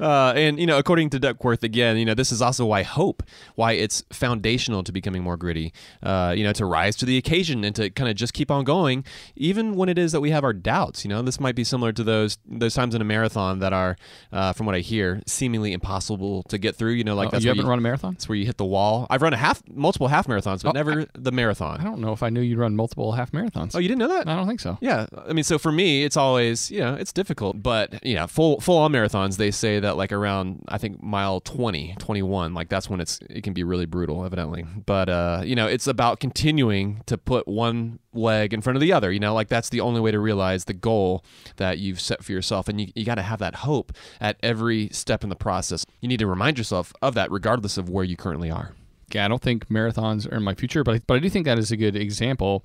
[0.00, 3.22] uh, and you know, according to Duckworth, again, you know, this is also why hope,
[3.54, 5.72] why it's foundational to becoming more gritty.
[6.02, 8.64] Uh, you know, to rise to the occasion and to kind of just keep on
[8.64, 9.04] going,
[9.36, 11.04] even when it is that we have our doubts.
[11.04, 13.96] You know, this might be similar to those those times in a marathon that are,
[14.32, 16.92] uh, from what I hear, seemingly impossible to get through.
[16.92, 18.14] You know, like Oh, that's you haven't run a marathon?
[18.14, 19.03] That's where you hit the wall.
[19.10, 21.80] I've run a half, multiple half marathons, but Oh, never the marathon.
[21.80, 23.74] I don't know if I knew you'd run multiple half marathons.
[23.74, 24.28] Oh, you didn't know that?
[24.28, 24.78] I don't think so.
[24.80, 28.26] Yeah, I mean, so for me, it's always you know it's difficult, but you know,
[28.26, 32.68] full full on marathons, they say that like around I think mile 20, 21, like
[32.68, 34.64] that's when it's it can be really brutal, evidently.
[34.86, 38.92] But uh, you know, it's about continuing to put one leg in front of the
[38.92, 39.10] other.
[39.12, 41.24] You know, like that's the only way to realize the goal
[41.56, 44.88] that you've set for yourself, and you you got to have that hope at every
[44.90, 45.84] step in the process.
[46.00, 48.72] You need to remind yourself of that, regardless of where you currently are.
[49.14, 51.44] Yeah, I don't think marathons are in my future, but I, but I do think
[51.44, 52.64] that is a good example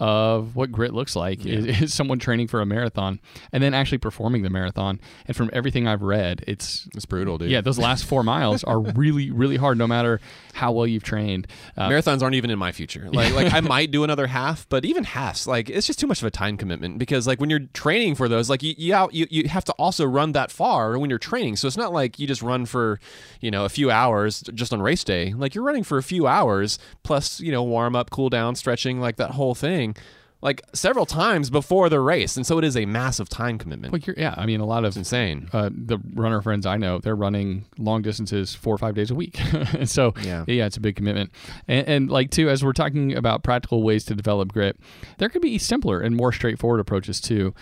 [0.00, 3.20] of what grit looks like is, is someone training for a marathon
[3.52, 4.98] and then actually performing the marathon.
[5.26, 7.50] And from everything I've read, it's It's brutal, dude.
[7.50, 10.20] yeah, those last four miles are really really hard, no matter
[10.54, 11.46] how well you've trained.
[11.76, 13.08] Uh, Marathons aren't even in my future.
[13.12, 16.20] Like, like I might do another half, but even halves, like it's just too much
[16.22, 16.98] of a time commitment.
[16.98, 19.72] Because like when you're training for those, like you you, out, you you have to
[19.74, 21.56] also run that far when you're training.
[21.56, 22.98] So it's not like you just run for,
[23.40, 25.32] you know, a few hours just on race day.
[25.34, 29.00] Like you're running for a few hours plus you know warm up, cool down, stretching,
[29.00, 29.89] like that whole thing.
[30.42, 33.92] Like several times before the race, and so it is a massive time commitment.
[33.92, 35.50] Well, you're, yeah, I mean, a lot of It's insane.
[35.52, 39.14] uh, the runner friends I know, they're running long distances four or five days a
[39.14, 39.38] week.
[39.74, 40.44] and so, Yeah.
[40.48, 40.64] yeah.
[40.64, 41.30] it's a big commitment.
[41.68, 44.78] And, and like, too, as we're talking about practical ways to develop grit,
[45.18, 47.54] there could be simpler and more straightforward approaches, too.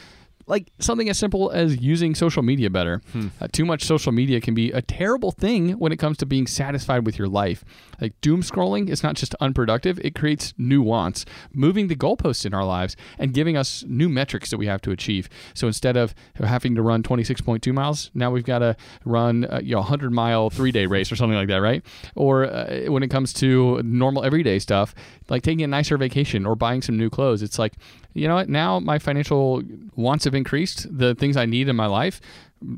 [0.48, 3.02] Like something as simple as using social media better.
[3.40, 6.46] Uh, too much social media can be a terrible thing when it comes to being
[6.46, 7.64] satisfied with your life.
[8.00, 12.54] Like doom scrolling is not just unproductive, it creates new wants, moving the goalposts in
[12.54, 15.28] our lives and giving us new metrics that we have to achieve.
[15.54, 19.72] So instead of having to run 26.2 miles, now we've got to run uh, you
[19.72, 21.84] know a 100 mile three day race or something like that, right?
[22.14, 24.94] Or uh, when it comes to normal everyday stuff,
[25.28, 27.74] like taking a nicer vacation or buying some new clothes, it's like,
[28.18, 28.48] you know what?
[28.48, 29.62] Now my financial
[29.96, 30.86] wants have increased.
[30.90, 32.20] The things I need in my life,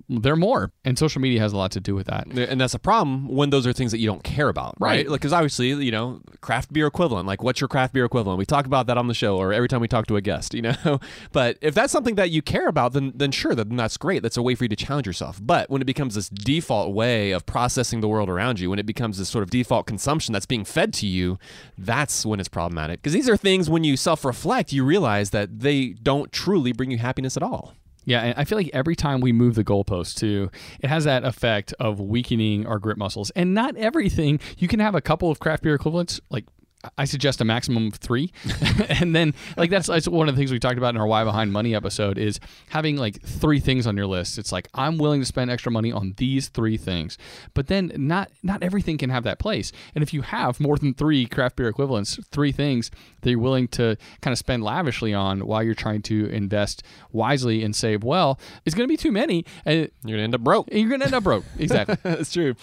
[0.08, 0.72] they're more.
[0.84, 2.26] And social media has a lot to do with that.
[2.26, 4.90] and that's a problem when those are things that you don't care about, right?
[4.90, 5.08] Right.
[5.08, 7.26] Like, because obviously, you know, craft beer equivalent.
[7.26, 8.38] Like, what's your craft beer equivalent?
[8.38, 10.54] We talk about that on the show, or every time we talk to a guest,
[10.54, 11.00] you know.
[11.32, 14.22] but if that's something that you care about, then then sure, then that's great.
[14.22, 15.40] That's a way for you to challenge yourself.
[15.42, 18.86] But when it becomes this default way of processing the world around you, when it
[18.86, 21.38] becomes this sort of default consumption that's being fed to you,
[21.78, 23.00] that's when it's problematic.
[23.02, 26.98] Because these are things when you self-reflect, you realize that they don't truly bring you
[26.98, 27.74] happiness at all.
[28.04, 31.24] Yeah, and I feel like every time we move the goalpost too, it has that
[31.24, 33.30] effect of weakening our grip muscles.
[33.30, 34.40] And not everything.
[34.58, 36.46] You can have a couple of craft beer equivalents, like
[36.96, 38.32] I suggest a maximum of three,
[38.88, 41.24] and then like that's, that's one of the things we talked about in our Why
[41.24, 42.40] Behind Money episode is
[42.70, 44.38] having like three things on your list.
[44.38, 47.18] It's like I'm willing to spend extra money on these three things,
[47.52, 49.72] but then not not everything can have that place.
[49.94, 52.90] And if you have more than three craft beer equivalents, three things
[53.20, 57.62] that you're willing to kind of spend lavishly on while you're trying to invest wisely
[57.62, 60.68] and save well, it's going to be too many, and You're gonna end up broke.
[60.72, 61.44] you're going to end up broke.
[61.58, 61.96] Exactly.
[62.02, 62.54] That's true.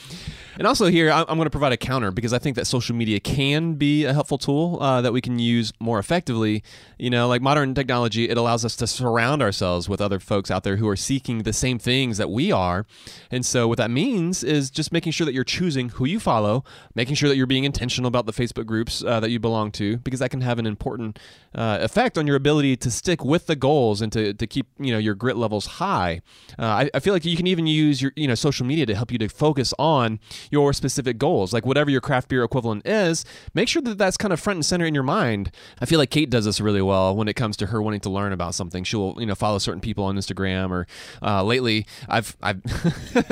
[0.57, 3.19] And also here, I'm going to provide a counter because I think that social media
[3.19, 6.63] can be a helpful tool uh, that we can use more effectively.
[6.97, 10.63] You know, like modern technology, it allows us to surround ourselves with other folks out
[10.63, 12.85] there who are seeking the same things that we are.
[13.29, 16.63] And so, what that means is just making sure that you're choosing who you follow,
[16.95, 19.97] making sure that you're being intentional about the Facebook groups uh, that you belong to,
[19.97, 21.19] because that can have an important
[21.55, 24.91] uh, effect on your ability to stick with the goals and to, to keep you
[24.91, 26.21] know your grit levels high.
[26.57, 28.95] Uh, I, I feel like you can even use your you know social media to
[28.95, 30.19] help you to focus on
[30.51, 33.25] your specific goals, like whatever your craft beer equivalent is.
[33.53, 35.51] Make sure that that's kind of front and center in your mind.
[35.81, 38.09] I feel like Kate does this really well when it comes to her wanting to
[38.09, 38.83] learn about something.
[38.83, 40.87] She'll you know follow certain people on Instagram or
[41.21, 42.61] uh, lately I've I've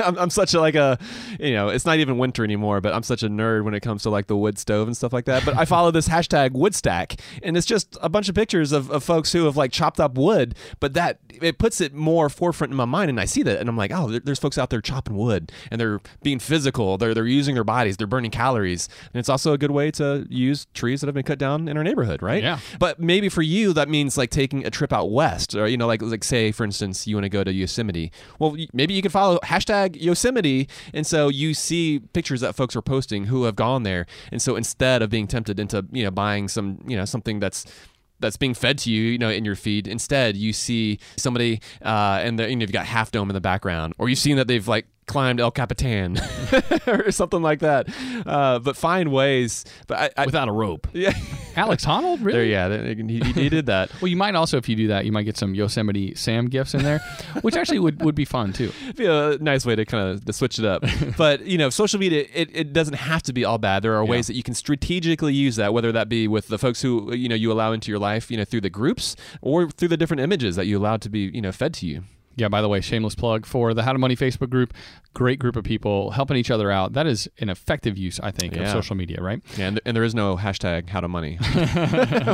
[0.00, 0.98] I'm, I'm such a like a
[1.40, 4.02] you know it's not even winter anymore, but I'm such a nerd when it comes
[4.04, 5.44] to like the wood stove and stuff like that.
[5.44, 9.04] But I follow this hashtag Woodstack, and it's just a bunch of pictures of, of
[9.04, 12.76] folks who have like chopped up wood, but that it puts it more forefront in
[12.76, 14.80] my mind, and I see that, and I'm like, oh, there- there's folks out there
[14.80, 19.18] chopping wood, and they're being physical, they're they're using their bodies, they're burning calories, and
[19.20, 21.76] it's also a good way to use use trees that have been cut down in
[21.76, 22.42] our neighborhood, right?
[22.42, 22.58] Yeah.
[22.78, 25.86] But maybe for you, that means like taking a trip out west, or you know,
[25.86, 28.10] like like say for instance, you want to go to Yosemite.
[28.38, 32.82] Well, maybe you could follow hashtag Yosemite, and so you see pictures that folks are
[32.82, 36.48] posting who have gone there, and so instead of being tempted into you know buying
[36.48, 37.66] some you know something that's
[38.18, 39.86] that's being fed to you, you know, in your feed.
[39.86, 43.92] Instead, you see somebody, uh, and you know, you've got Half Dome in the background,
[43.98, 46.18] or you've seen that they've like climbed El Capitan
[46.86, 47.88] or something like that.
[48.26, 49.64] Uh, but find ways.
[49.86, 50.88] But I, I without a rope.
[50.92, 51.12] yeah,
[51.56, 52.50] Alex Honnold, really?
[52.50, 53.90] there, yeah, he, he did that.
[54.00, 56.74] Well, you might also, if you do that, you might get some Yosemite Sam gifts
[56.74, 57.00] in there,
[57.40, 58.70] which actually would, would be fun too.
[58.94, 60.84] be a nice way to kind of to switch it up.
[61.16, 63.82] but you know, social media it, it doesn't have to be all bad.
[63.82, 66.82] There are ways that you can strategically use that, whether that be with the folks
[66.82, 69.88] who you know you allow into your life, you know, through the groups or through
[69.88, 72.02] the different images that you allow to be you know fed to you.
[72.36, 74.74] Yeah, by the way, shameless plug for the How to Money Facebook group.
[75.14, 76.92] Great group of people helping each other out.
[76.92, 79.40] That is an effective use, I think, of social media, right?
[79.56, 81.38] Yeah, and, and there is no hashtag how to money.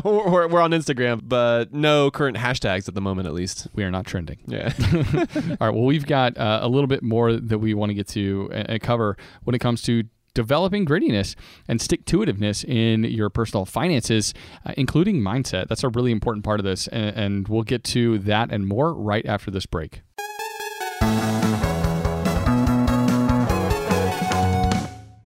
[0.04, 3.68] we're, we're on Instagram, but no current hashtags at the moment, at least.
[3.74, 4.38] We are not trending.
[4.46, 4.72] Yeah.
[4.92, 5.74] All right.
[5.74, 8.70] Well, we've got uh, a little bit more that we want to get to and,
[8.70, 10.02] and cover when it comes to
[10.34, 11.34] developing grittiness
[11.68, 15.68] and stick to itiveness in your personal finances, uh, including mindset.
[15.68, 16.88] That's a really important part of this.
[16.88, 20.02] And, and we'll get to that and more right after this break.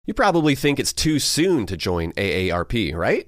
[0.05, 3.27] You probably think it's too soon to join AARP, right?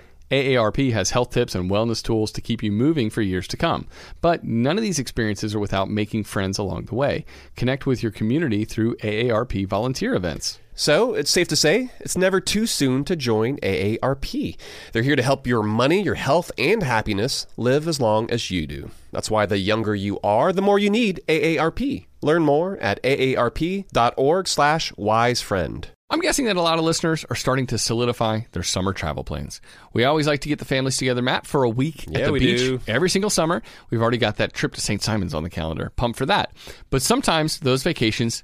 [0.31, 3.87] AARP has health tips and wellness tools to keep you moving for years to come.
[4.21, 7.25] But none of these experiences are without making friends along the way.
[7.57, 10.60] Connect with your community through AARP volunteer events.
[10.73, 14.55] So, it's safe to say it's never too soon to join AARP.
[14.93, 18.65] They're here to help your money, your health, and happiness live as long as you
[18.65, 18.89] do.
[19.11, 22.05] That's why the younger you are, the more you need AARP.
[22.21, 25.85] Learn more at aarp.org/wisefriend.
[26.09, 29.61] I'm guessing that a lot of listeners are starting to solidify their summer travel plans.
[29.93, 32.31] We always like to get the families together, Matt, for a week Yeah, at the
[32.33, 32.81] we beach do.
[32.85, 33.61] every single summer.
[33.89, 35.01] We've already got that trip to St.
[35.01, 35.93] Simons on the calendar.
[35.95, 36.51] Pumped for that.
[36.89, 38.43] But sometimes those vacations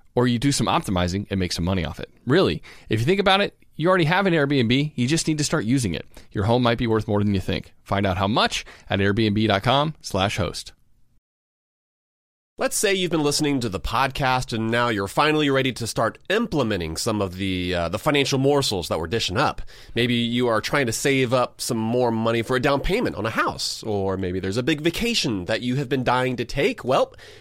[0.15, 2.09] or you do some optimizing and make some money off it.
[2.25, 5.43] Really, if you think about it, you already have an Airbnb, you just need to
[5.43, 6.05] start using it.
[6.31, 7.73] Your home might be worth more than you think.
[7.83, 10.73] Find out how much at airbnb.com/host.
[12.61, 16.19] Let's say you've been listening to the podcast and now you're finally ready to start
[16.29, 19.63] implementing some of the uh, the financial morsels that we're dishing up.
[19.95, 23.25] Maybe you are trying to save up some more money for a down payment on
[23.25, 26.83] a house, or maybe there's a big vacation that you have been dying to take.
[26.83, 27.15] Well,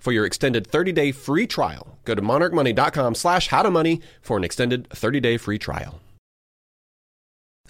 [0.00, 1.98] for your extended 30 day free trial.
[2.04, 6.00] Go to monarchmoney.com slash how to money for an extended 30 day free trial.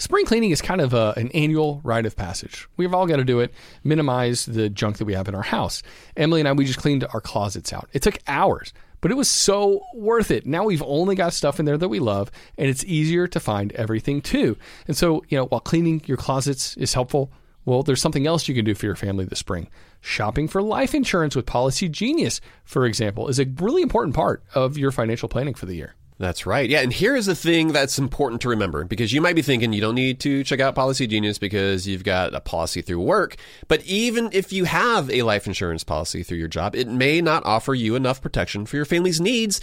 [0.01, 2.67] Spring cleaning is kind of a, an annual rite of passage.
[2.79, 3.53] We've all got to do it,
[3.85, 5.83] minimize the junk that we have in our house.
[6.17, 7.91] Emily and I, we just cleaned our closets out.
[7.93, 8.73] It took hours,
[9.03, 10.47] but it was so worth it.
[10.47, 13.73] Now we've only got stuff in there that we love, and it's easier to find
[13.73, 14.57] everything too.
[14.89, 17.31] And so, you know, while cleaning your closets is helpful,
[17.67, 19.69] well, there's something else you can do for your family this spring.
[20.01, 24.79] Shopping for life insurance with Policy Genius, for example, is a really important part of
[24.79, 25.95] your financial planning for the year.
[26.21, 26.69] That's right.
[26.69, 29.73] Yeah, and here is the thing that's important to remember because you might be thinking
[29.73, 33.37] you don't need to check out Policy Genius because you've got a policy through work.
[33.69, 37.47] But even if you have a life insurance policy through your job, it may not
[37.47, 39.63] offer you enough protection for your family's needs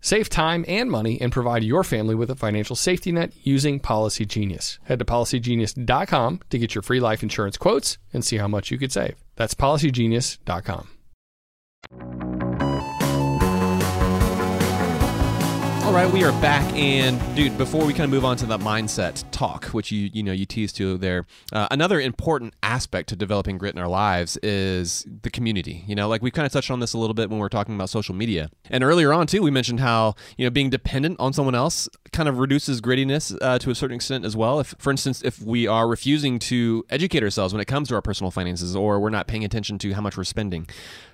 [0.00, 4.24] Save time and money and provide your family with a financial safety net using Policy
[4.24, 4.78] Genius.
[4.84, 8.78] Head to policygenius.com to get your free life insurance quotes and see how much you
[8.78, 9.16] could save.
[9.36, 10.99] That's policygenius.com.
[15.90, 18.60] All right, we are back, and dude, before we kind of move on to that
[18.60, 23.16] mindset talk, which you you know you teased to there, uh, another important aspect to
[23.16, 25.82] developing grit in our lives is the community.
[25.88, 27.48] You know, like we kind of touched on this a little bit when we were
[27.48, 31.18] talking about social media, and earlier on too, we mentioned how you know being dependent
[31.18, 34.60] on someone else kind of reduces grittiness uh, to a certain extent as well.
[34.60, 38.02] If, for instance, if we are refusing to educate ourselves when it comes to our
[38.02, 40.68] personal finances, or we're not paying attention to how much we're spending.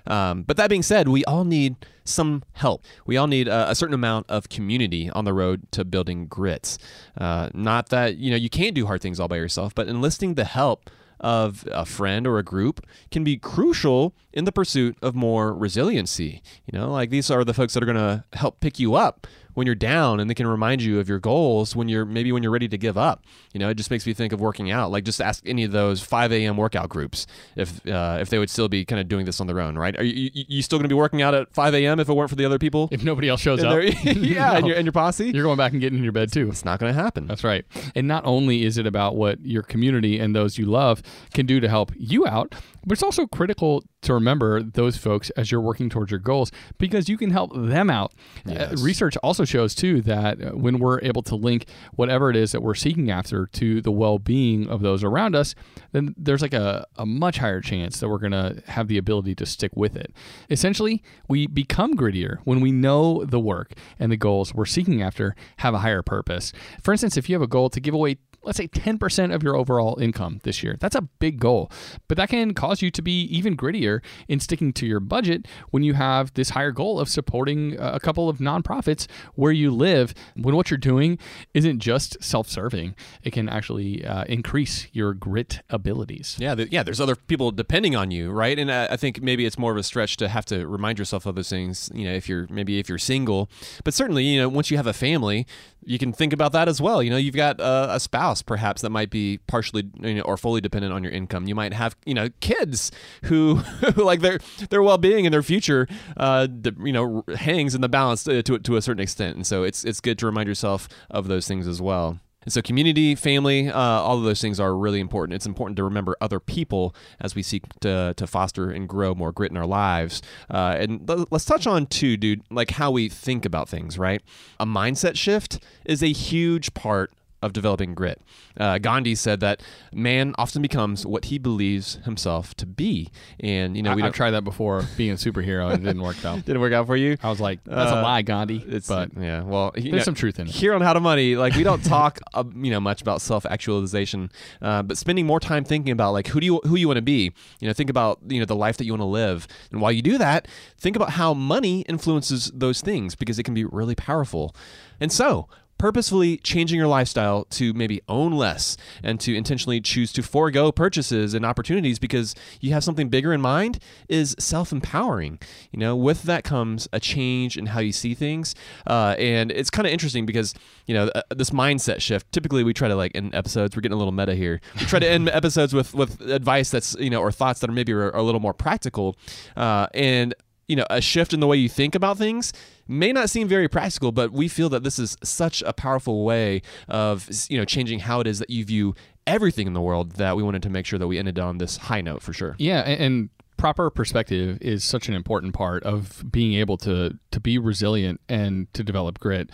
[0.05, 2.85] Um, but that being said, we all need some help.
[3.05, 4.66] We all need a, a, certain amount of community
[5.11, 6.77] on the road to building grits.
[7.17, 10.35] Uh, not that you know you can't do hard things all by yourself, but enlisting
[10.35, 10.89] the help
[11.19, 16.41] of a friend or a group can be crucial in the pursuit of more resiliency.
[16.71, 19.25] You know, like these are the folks that are going to help pick you up
[19.57, 22.43] when you're down and they can remind you of your goals when you're maybe when
[22.43, 23.25] you're ready to give up.
[23.53, 24.91] You know, it just makes me think of working out.
[24.91, 26.57] Like just ask any of those 5 a.m.
[26.57, 29.59] workout groups if uh, if they would still be kind of doing this on their
[29.59, 29.97] own, right?
[29.97, 31.99] Are you, you, you still going to be working out at 5 a.m.
[31.99, 32.87] if it weren't for the other people?
[32.91, 33.81] If nobody else shows up.
[34.03, 35.31] yeah, and, your, and your posse?
[35.31, 36.49] You're going back and getting in your bed too.
[36.49, 37.25] it's not going to happen.
[37.25, 37.65] That's right.
[37.95, 41.01] And not only is it about what your community and those you love
[41.33, 42.53] can do to help you out,
[42.85, 47.07] but it's also critical to remember those folks as you're working towards your goals because
[47.07, 48.13] you can help them out.
[48.49, 52.51] Uh, research also shows too that uh, when we're able to link whatever it is
[52.51, 55.55] that we're seeking after to the well-being of those around us,
[55.91, 59.35] then there's like a, a much higher chance that we're going to have the ability
[59.35, 60.13] to stick with it.
[60.49, 65.35] Essentially, we become grittier when we know the work and the goals we're seeking after
[65.57, 66.53] have a higher purpose.
[66.81, 68.17] For instance, if you have a goal to give away
[68.47, 70.77] let's say 10% of your overall income this year.
[70.79, 71.69] That's a big goal,
[72.07, 75.83] but that can cause you to be even grittier in sticking to your budget when
[75.83, 80.13] you have this higher goal of supporting uh, a couple of nonprofits where you live.
[80.35, 81.19] When what you're doing
[81.53, 86.37] isn't just self serving, it can actually uh, increase your grit abilities.
[86.39, 86.83] Yeah, the, yeah.
[86.83, 88.57] There's other people depending on you, right?
[88.57, 91.25] And I, I think maybe it's more of a stretch to have to remind yourself
[91.25, 91.91] of those things.
[91.93, 93.49] You know, if you're maybe if you're single,
[93.83, 95.45] but certainly, you know, once you have a family,
[95.83, 97.03] you can think about that as well.
[97.03, 100.37] You know, you've got uh, a spouse perhaps that might be partially you know, or
[100.37, 101.47] fully dependent on your income.
[101.47, 102.91] You might have you know kids
[103.23, 103.61] who,
[103.95, 106.47] like their their well being and their future, uh,
[106.83, 109.35] you know, hangs in the balance uh, to to a certain extent.
[109.35, 112.19] And so it's it's good to remind yourself of those things as well.
[112.47, 115.35] And so, community, family, uh, all of those things are really important.
[115.35, 119.33] It's important to remember other people as we seek to, to foster and grow more
[119.33, 120.21] grit in our lives.
[120.49, 124.21] Uh, and let's touch on, too, dude, like how we think about things, right?
[124.61, 127.11] A mindset shift is a huge part
[127.41, 128.19] of developing grit.
[128.59, 129.61] Uh, Gandhi said that
[129.93, 133.11] man often becomes what he believes himself to be.
[133.39, 136.01] And, you know, I, we I've tried that before, being a superhero, and it didn't
[136.01, 136.45] work out.
[136.45, 137.15] Did it work out for you?
[137.21, 138.63] I was like, that's Uh, a lie, Gandhi.
[138.67, 139.43] It's but yeah.
[139.43, 140.53] Well, there's know, some truth in it.
[140.53, 143.45] here on How to Money, like we don't talk, uh, you know, much about self
[143.45, 144.31] actualization,
[144.61, 147.01] uh, but spending more time thinking about like who do you who you want to
[147.03, 147.31] be.
[147.59, 149.91] You know, think about you know the life that you want to live, and while
[149.91, 150.47] you do that,
[150.79, 154.55] think about how money influences those things because it can be really powerful.
[154.99, 160.23] And so, purposefully changing your lifestyle to maybe own less and to intentionally choose to
[160.23, 165.39] forego purchases and opportunities because you have something bigger in mind is self-empowering.
[165.71, 168.55] You know with that comes a change in how you see things.
[168.85, 170.53] Uh, and it's kind of interesting because
[170.85, 173.95] you know uh, this mindset shift typically we try to like end episodes we're getting
[173.95, 174.61] a little meta here.
[174.79, 177.73] We try to end episodes with with advice that's you know or thoughts that are
[177.73, 179.15] maybe are, are a little more practical.
[179.55, 180.33] Uh, and
[180.67, 182.53] you know a shift in the way you think about things
[182.87, 186.61] may not seem very practical but we feel that this is such a powerful way
[186.87, 188.95] of you know changing how it is that you view
[189.27, 191.77] everything in the world that we wanted to make sure that we ended on this
[191.77, 192.55] high note for sure.
[192.57, 197.57] Yeah, and, proper perspective is such an important part of being able to to be
[197.57, 199.49] resilient and to develop grit.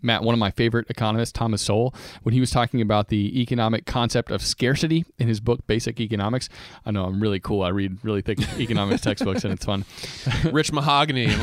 [0.00, 3.84] Matt, one of my favorite economists, Thomas Sowell, when he was talking about the economic
[3.84, 6.48] concept of scarcity in his book Basic Economics,
[6.86, 7.62] I know I'm really cool.
[7.62, 9.84] I read really thick economics textbooks and it's fun.
[10.52, 11.26] rich mahogany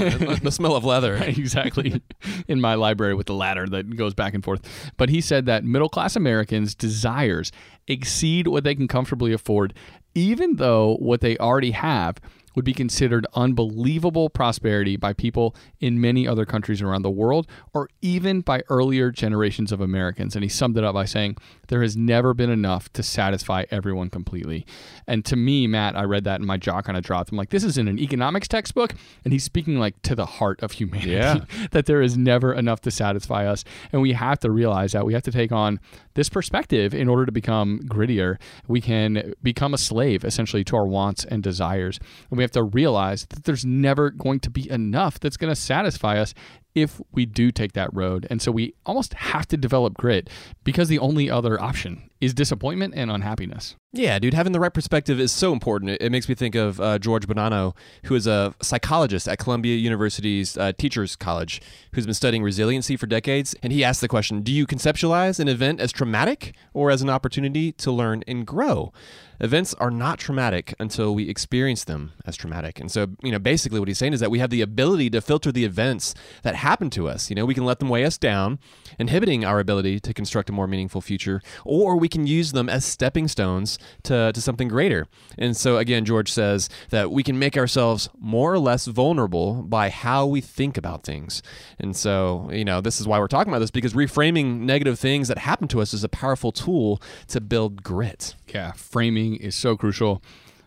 [0.42, 2.02] the smell of leather exactly.
[2.48, 4.62] in my library with the ladder that goes back and forth.
[4.98, 7.52] But he said that middle class Americans' desires
[7.88, 9.74] exceed what they can comfortably afford,
[10.16, 12.20] even though what they already have
[12.56, 17.90] would be considered unbelievable prosperity by people in many other countries around the world or
[18.02, 20.36] even by earlier generations of Americans.
[20.36, 21.38] And he summed it up by saying,
[21.68, 24.66] There has never been enough to satisfy everyone completely.
[25.08, 27.32] And to me, Matt, I read that and my jaw kind of dropped.
[27.32, 28.94] I'm like, This is in an economics textbook.
[29.24, 31.46] And he's speaking like to the heart of humanity Yeah.
[31.72, 33.64] that there is never enough to satisfy us.
[33.92, 35.80] And we have to realize that we have to take on
[36.14, 38.38] this perspective in order to become grittier.
[38.68, 42.00] We can become a slave essentially to our wants and desires.
[42.30, 45.60] And we have to realize that there's never going to be enough that's going to
[45.60, 46.34] satisfy us
[46.76, 48.28] if we do take that road.
[48.30, 50.30] And so we almost have to develop grit
[50.64, 53.76] because the only other option is disappointment and unhappiness.
[53.94, 55.98] Yeah, dude, having the right perspective is so important.
[56.02, 60.58] It, makes me think of uh, George Bonanno, who is a psychologist at Columbia University's
[60.58, 61.62] uh, Teachers College,
[61.94, 63.56] who's been studying resiliency for decades.
[63.64, 67.10] And he asked the question Do you conceptualize an event as traumatic or as an
[67.10, 68.92] opportunity to learn and grow?
[69.40, 72.80] Events are not traumatic until we experience them as traumatic.
[72.80, 75.22] And so, you know, basically what he's saying is that we have the ability to
[75.22, 77.30] filter the events that happen to us.
[77.30, 78.58] You know, we can let them weigh us down,
[78.98, 82.84] inhibiting our ability to construct a more meaningful future, or we can use them as
[82.84, 85.08] stepping stones to, to something greater.
[85.38, 89.90] And so, again, George says that we can make ourselves more or less vulnerable by
[89.90, 91.44] how we think about things.
[91.78, 95.28] And so, you know, this is why we're talking about this because reframing negative things
[95.28, 98.34] that happen to us is a powerful tool to build grit.
[98.48, 100.24] Yeah, framing is so crucial.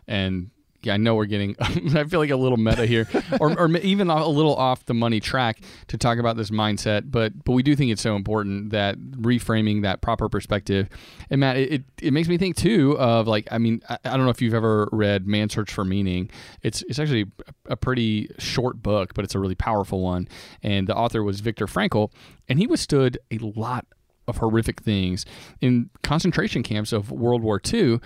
[0.07, 0.51] And
[0.81, 3.07] yeah, I know we're getting, I feel like a little meta here,
[3.39, 7.11] or, or even a little off the money track to talk about this mindset.
[7.11, 10.89] But but we do think it's so important that reframing that proper perspective.
[11.29, 14.17] And Matt, it, it, it makes me think too of like, I mean, I, I
[14.17, 16.29] don't know if you've ever read Man's Search for Meaning.
[16.61, 17.25] It's it's actually
[17.65, 20.27] a pretty short book, but it's a really powerful one.
[20.63, 22.11] And the author was Viktor Frankl,
[22.47, 23.85] and he withstood a lot
[24.29, 25.25] of horrific things
[25.59, 27.99] in concentration camps of World War II.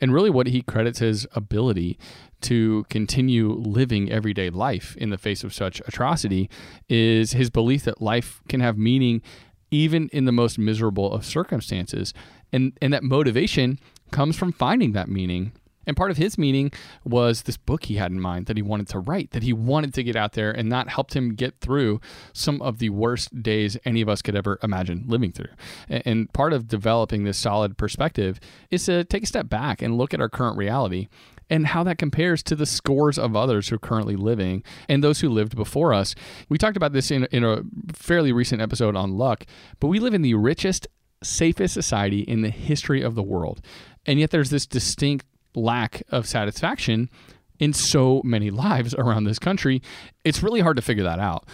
[0.00, 1.98] And really, what he credits his ability
[2.42, 6.50] to continue living everyday life in the face of such atrocity
[6.88, 9.22] is his belief that life can have meaning
[9.70, 12.12] even in the most miserable of circumstances.
[12.52, 13.78] And, and that motivation
[14.10, 15.52] comes from finding that meaning
[15.86, 16.72] and part of his meaning
[17.04, 19.94] was this book he had in mind that he wanted to write, that he wanted
[19.94, 22.00] to get out there, and that helped him get through
[22.32, 25.50] some of the worst days any of us could ever imagine living through.
[25.88, 30.12] And part of developing this solid perspective is to take a step back and look
[30.12, 31.08] at our current reality
[31.48, 35.20] and how that compares to the scores of others who are currently living and those
[35.20, 36.14] who lived before us.
[36.48, 37.62] We talked about this in, in a
[37.92, 39.46] fairly recent episode on luck,
[39.78, 40.88] but we live in the richest,
[41.22, 43.60] safest society in the history of the world.
[44.04, 45.26] And yet there's this distinct
[45.56, 47.10] lack of satisfaction
[47.58, 49.82] in so many lives around this country,
[50.24, 51.48] it's really hard to figure that out.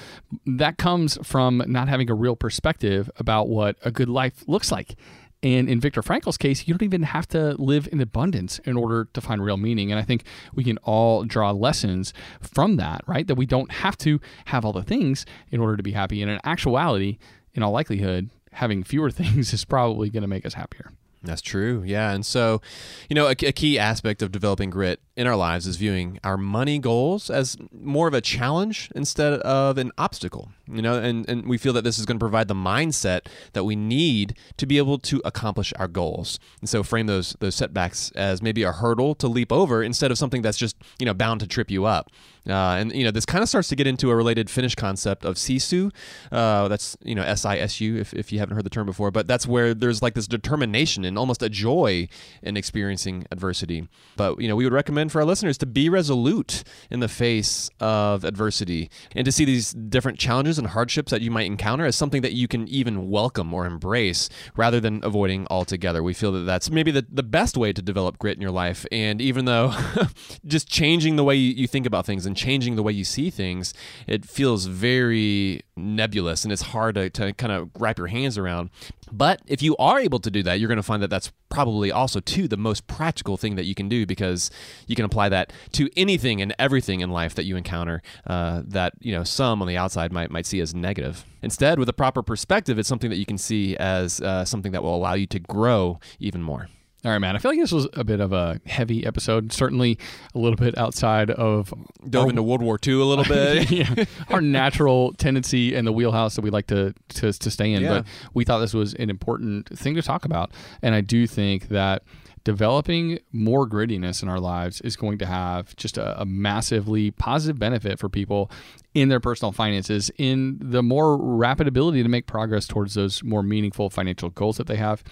[0.46, 4.96] That comes from not having a real perspective about what a good life looks like.
[5.44, 9.08] And in Viktor Frankl's case, you don't even have to live in abundance in order
[9.12, 9.90] to find real meaning.
[9.90, 10.24] And I think
[10.54, 13.26] we can all draw lessons from that, right?
[13.26, 16.22] That we don't have to have all the things in order to be happy.
[16.22, 17.18] And in actuality,
[17.54, 20.92] in all likelihood, having fewer things is probably going to make us happier.
[21.22, 21.82] That's true.
[21.86, 22.12] Yeah.
[22.12, 22.60] And so,
[23.08, 26.36] you know, a, a, key aspect of developing grit in our lives is viewing our
[26.36, 30.50] money goals as more of a challenge instead of an obstacle.
[30.66, 33.64] You know, and, and we feel that this is going to provide the mindset that
[33.64, 36.38] we need to be able to accomplish our goals.
[36.60, 40.18] And so frame those those setbacks as maybe a hurdle to leap over instead of
[40.18, 42.10] something that's just, you know, bound to trip you up.
[42.48, 45.24] Uh, and you know this kind of starts to get into a related Finnish concept
[45.24, 45.92] of sisu.
[46.32, 48.86] Uh, that's you know S I S U if, if you haven't heard the term
[48.86, 49.10] before.
[49.12, 52.08] But that's where there's like this determination and almost a joy
[52.42, 53.86] in experiencing adversity.
[54.16, 57.70] But you know we would recommend for our listeners to be resolute in the face
[57.80, 61.96] of adversity and to see these different challenges and hardships that you might encounter as
[61.96, 66.02] something that you can even welcome or embrace rather than avoiding altogether.
[66.02, 68.86] We feel that that's maybe the, the best way to develop grit in your life.
[68.92, 69.74] And even though
[70.46, 73.30] just changing the way you, you think about things and changing the way you see
[73.30, 73.74] things,
[74.06, 78.70] it feels very nebulous and it's hard to, to kind of wrap your hands around.
[79.10, 81.92] But if you are able to do that, you're going to find that that's probably
[81.92, 84.50] also too the most practical thing that you can do because
[84.92, 88.92] you can apply that to anything and everything in life that you encounter uh, that
[89.00, 91.24] you know some on the outside might might see as negative.
[91.40, 94.82] Instead, with a proper perspective, it's something that you can see as uh, something that
[94.82, 96.68] will allow you to grow even more.
[97.04, 97.34] All right, man.
[97.34, 99.52] I feel like this was a bit of a heavy episode.
[99.52, 99.98] Certainly
[100.36, 101.74] a little bit outside of
[102.08, 103.70] Dove our- into World War II a little bit.
[103.72, 107.82] yeah, our natural tendency and the wheelhouse that we like to to, to stay in.
[107.82, 107.88] Yeah.
[107.88, 111.68] But we thought this was an important thing to talk about, and I do think
[111.70, 112.04] that
[112.44, 117.58] developing more grittiness in our lives is going to have just a, a massively positive
[117.58, 118.50] benefit for people
[118.94, 123.42] in their personal finances in the more rapid ability to make progress towards those more
[123.42, 125.02] meaningful financial goals that they have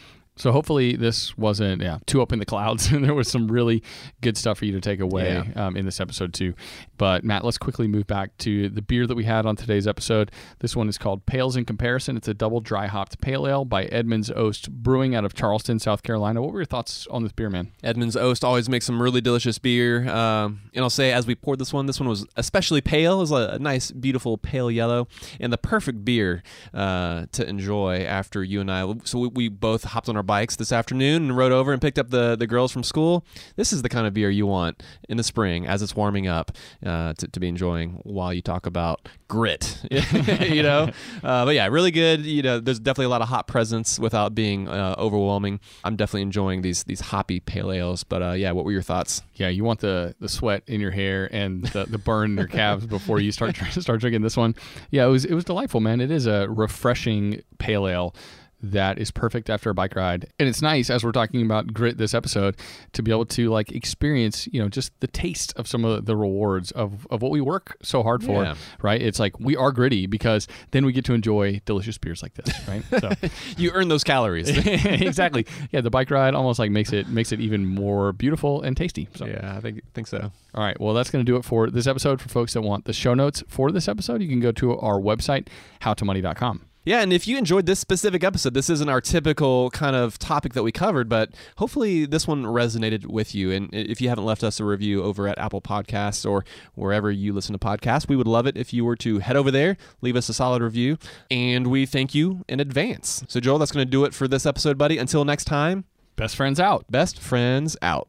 [0.41, 3.82] so hopefully this wasn't yeah too up in the clouds and there was some really
[4.20, 6.55] good stuff for you to take away um, in this episode too
[6.99, 10.30] but matt let's quickly move back to the beer that we had on today's episode
[10.61, 13.84] this one is called pales in comparison it's a double dry hopped pale ale by
[13.86, 17.51] Edmund's Oast brewing out of charleston south carolina what were your thoughts on this beer
[17.51, 20.09] man Edmund's Oast always makes some really delicious beer.
[20.09, 23.18] Um, and I'll say, as we poured this one, this one was especially pale.
[23.18, 28.03] It was a, a nice, beautiful pale yellow, and the perfect beer uh, to enjoy
[28.03, 28.93] after you and I.
[29.05, 31.99] So we, we both hopped on our bikes this afternoon and rode over and picked
[31.99, 33.26] up the, the girls from school.
[33.57, 36.53] This is the kind of beer you want in the spring as it's warming up
[36.87, 39.83] uh, to, to be enjoying while you talk about grit.
[39.91, 40.89] you know,
[41.24, 42.24] uh, but yeah, really good.
[42.24, 45.59] You know, there's definitely a lot of hop presence without being uh, overwhelming.
[45.83, 48.05] I'm definitely enjoying these these hoppy pale ales.
[48.05, 49.22] But uh, yeah, what were your thoughts?
[49.41, 52.47] yeah you want the the sweat in your hair and the, the burn in your
[52.47, 54.55] calves before you start start drinking this one
[54.91, 58.14] yeah it was it was delightful man it is a refreshing pale ale
[58.63, 61.97] that is perfect after a bike ride and it's nice as we're talking about grit
[61.97, 62.55] this episode
[62.93, 66.15] to be able to like experience you know just the taste of some of the
[66.17, 68.55] rewards of, of what we work so hard for Yeah.
[68.83, 72.35] right it's like we are gritty because then we get to enjoy delicious beers like
[72.35, 73.11] this right so
[73.57, 74.49] You earn those calories.
[74.67, 78.77] exactly yeah the bike ride almost like makes it makes it even more beautiful and
[78.77, 80.31] tasty so yeah, I think think so.
[80.55, 80.79] all right.
[80.81, 82.21] Well, that's going to do it for this episode.
[82.21, 84.99] For folks that want the show notes for this episode, you can go to our
[85.01, 85.49] website,
[85.83, 86.67] howtomoney.com.
[86.91, 90.55] Yeah, and if you enjoyed this specific episode, this isn't our typical kind of topic
[90.55, 93.53] that we covered, but hopefully this one resonated with you.
[93.53, 97.32] And if you haven't left us a review over at Apple Podcasts or wherever you
[97.32, 100.16] listen to podcasts, we would love it if you were to head over there, leave
[100.16, 100.99] us a solid review,
[101.30, 103.22] and we thank you in advance.
[103.28, 104.99] So, Joel, that's going to do it for this episode, buddy.
[104.99, 105.84] Until next time,
[106.16, 106.86] Best friends out.
[106.91, 108.09] best friends out.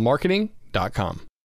[0.00, 1.29] upswellmarketing.com.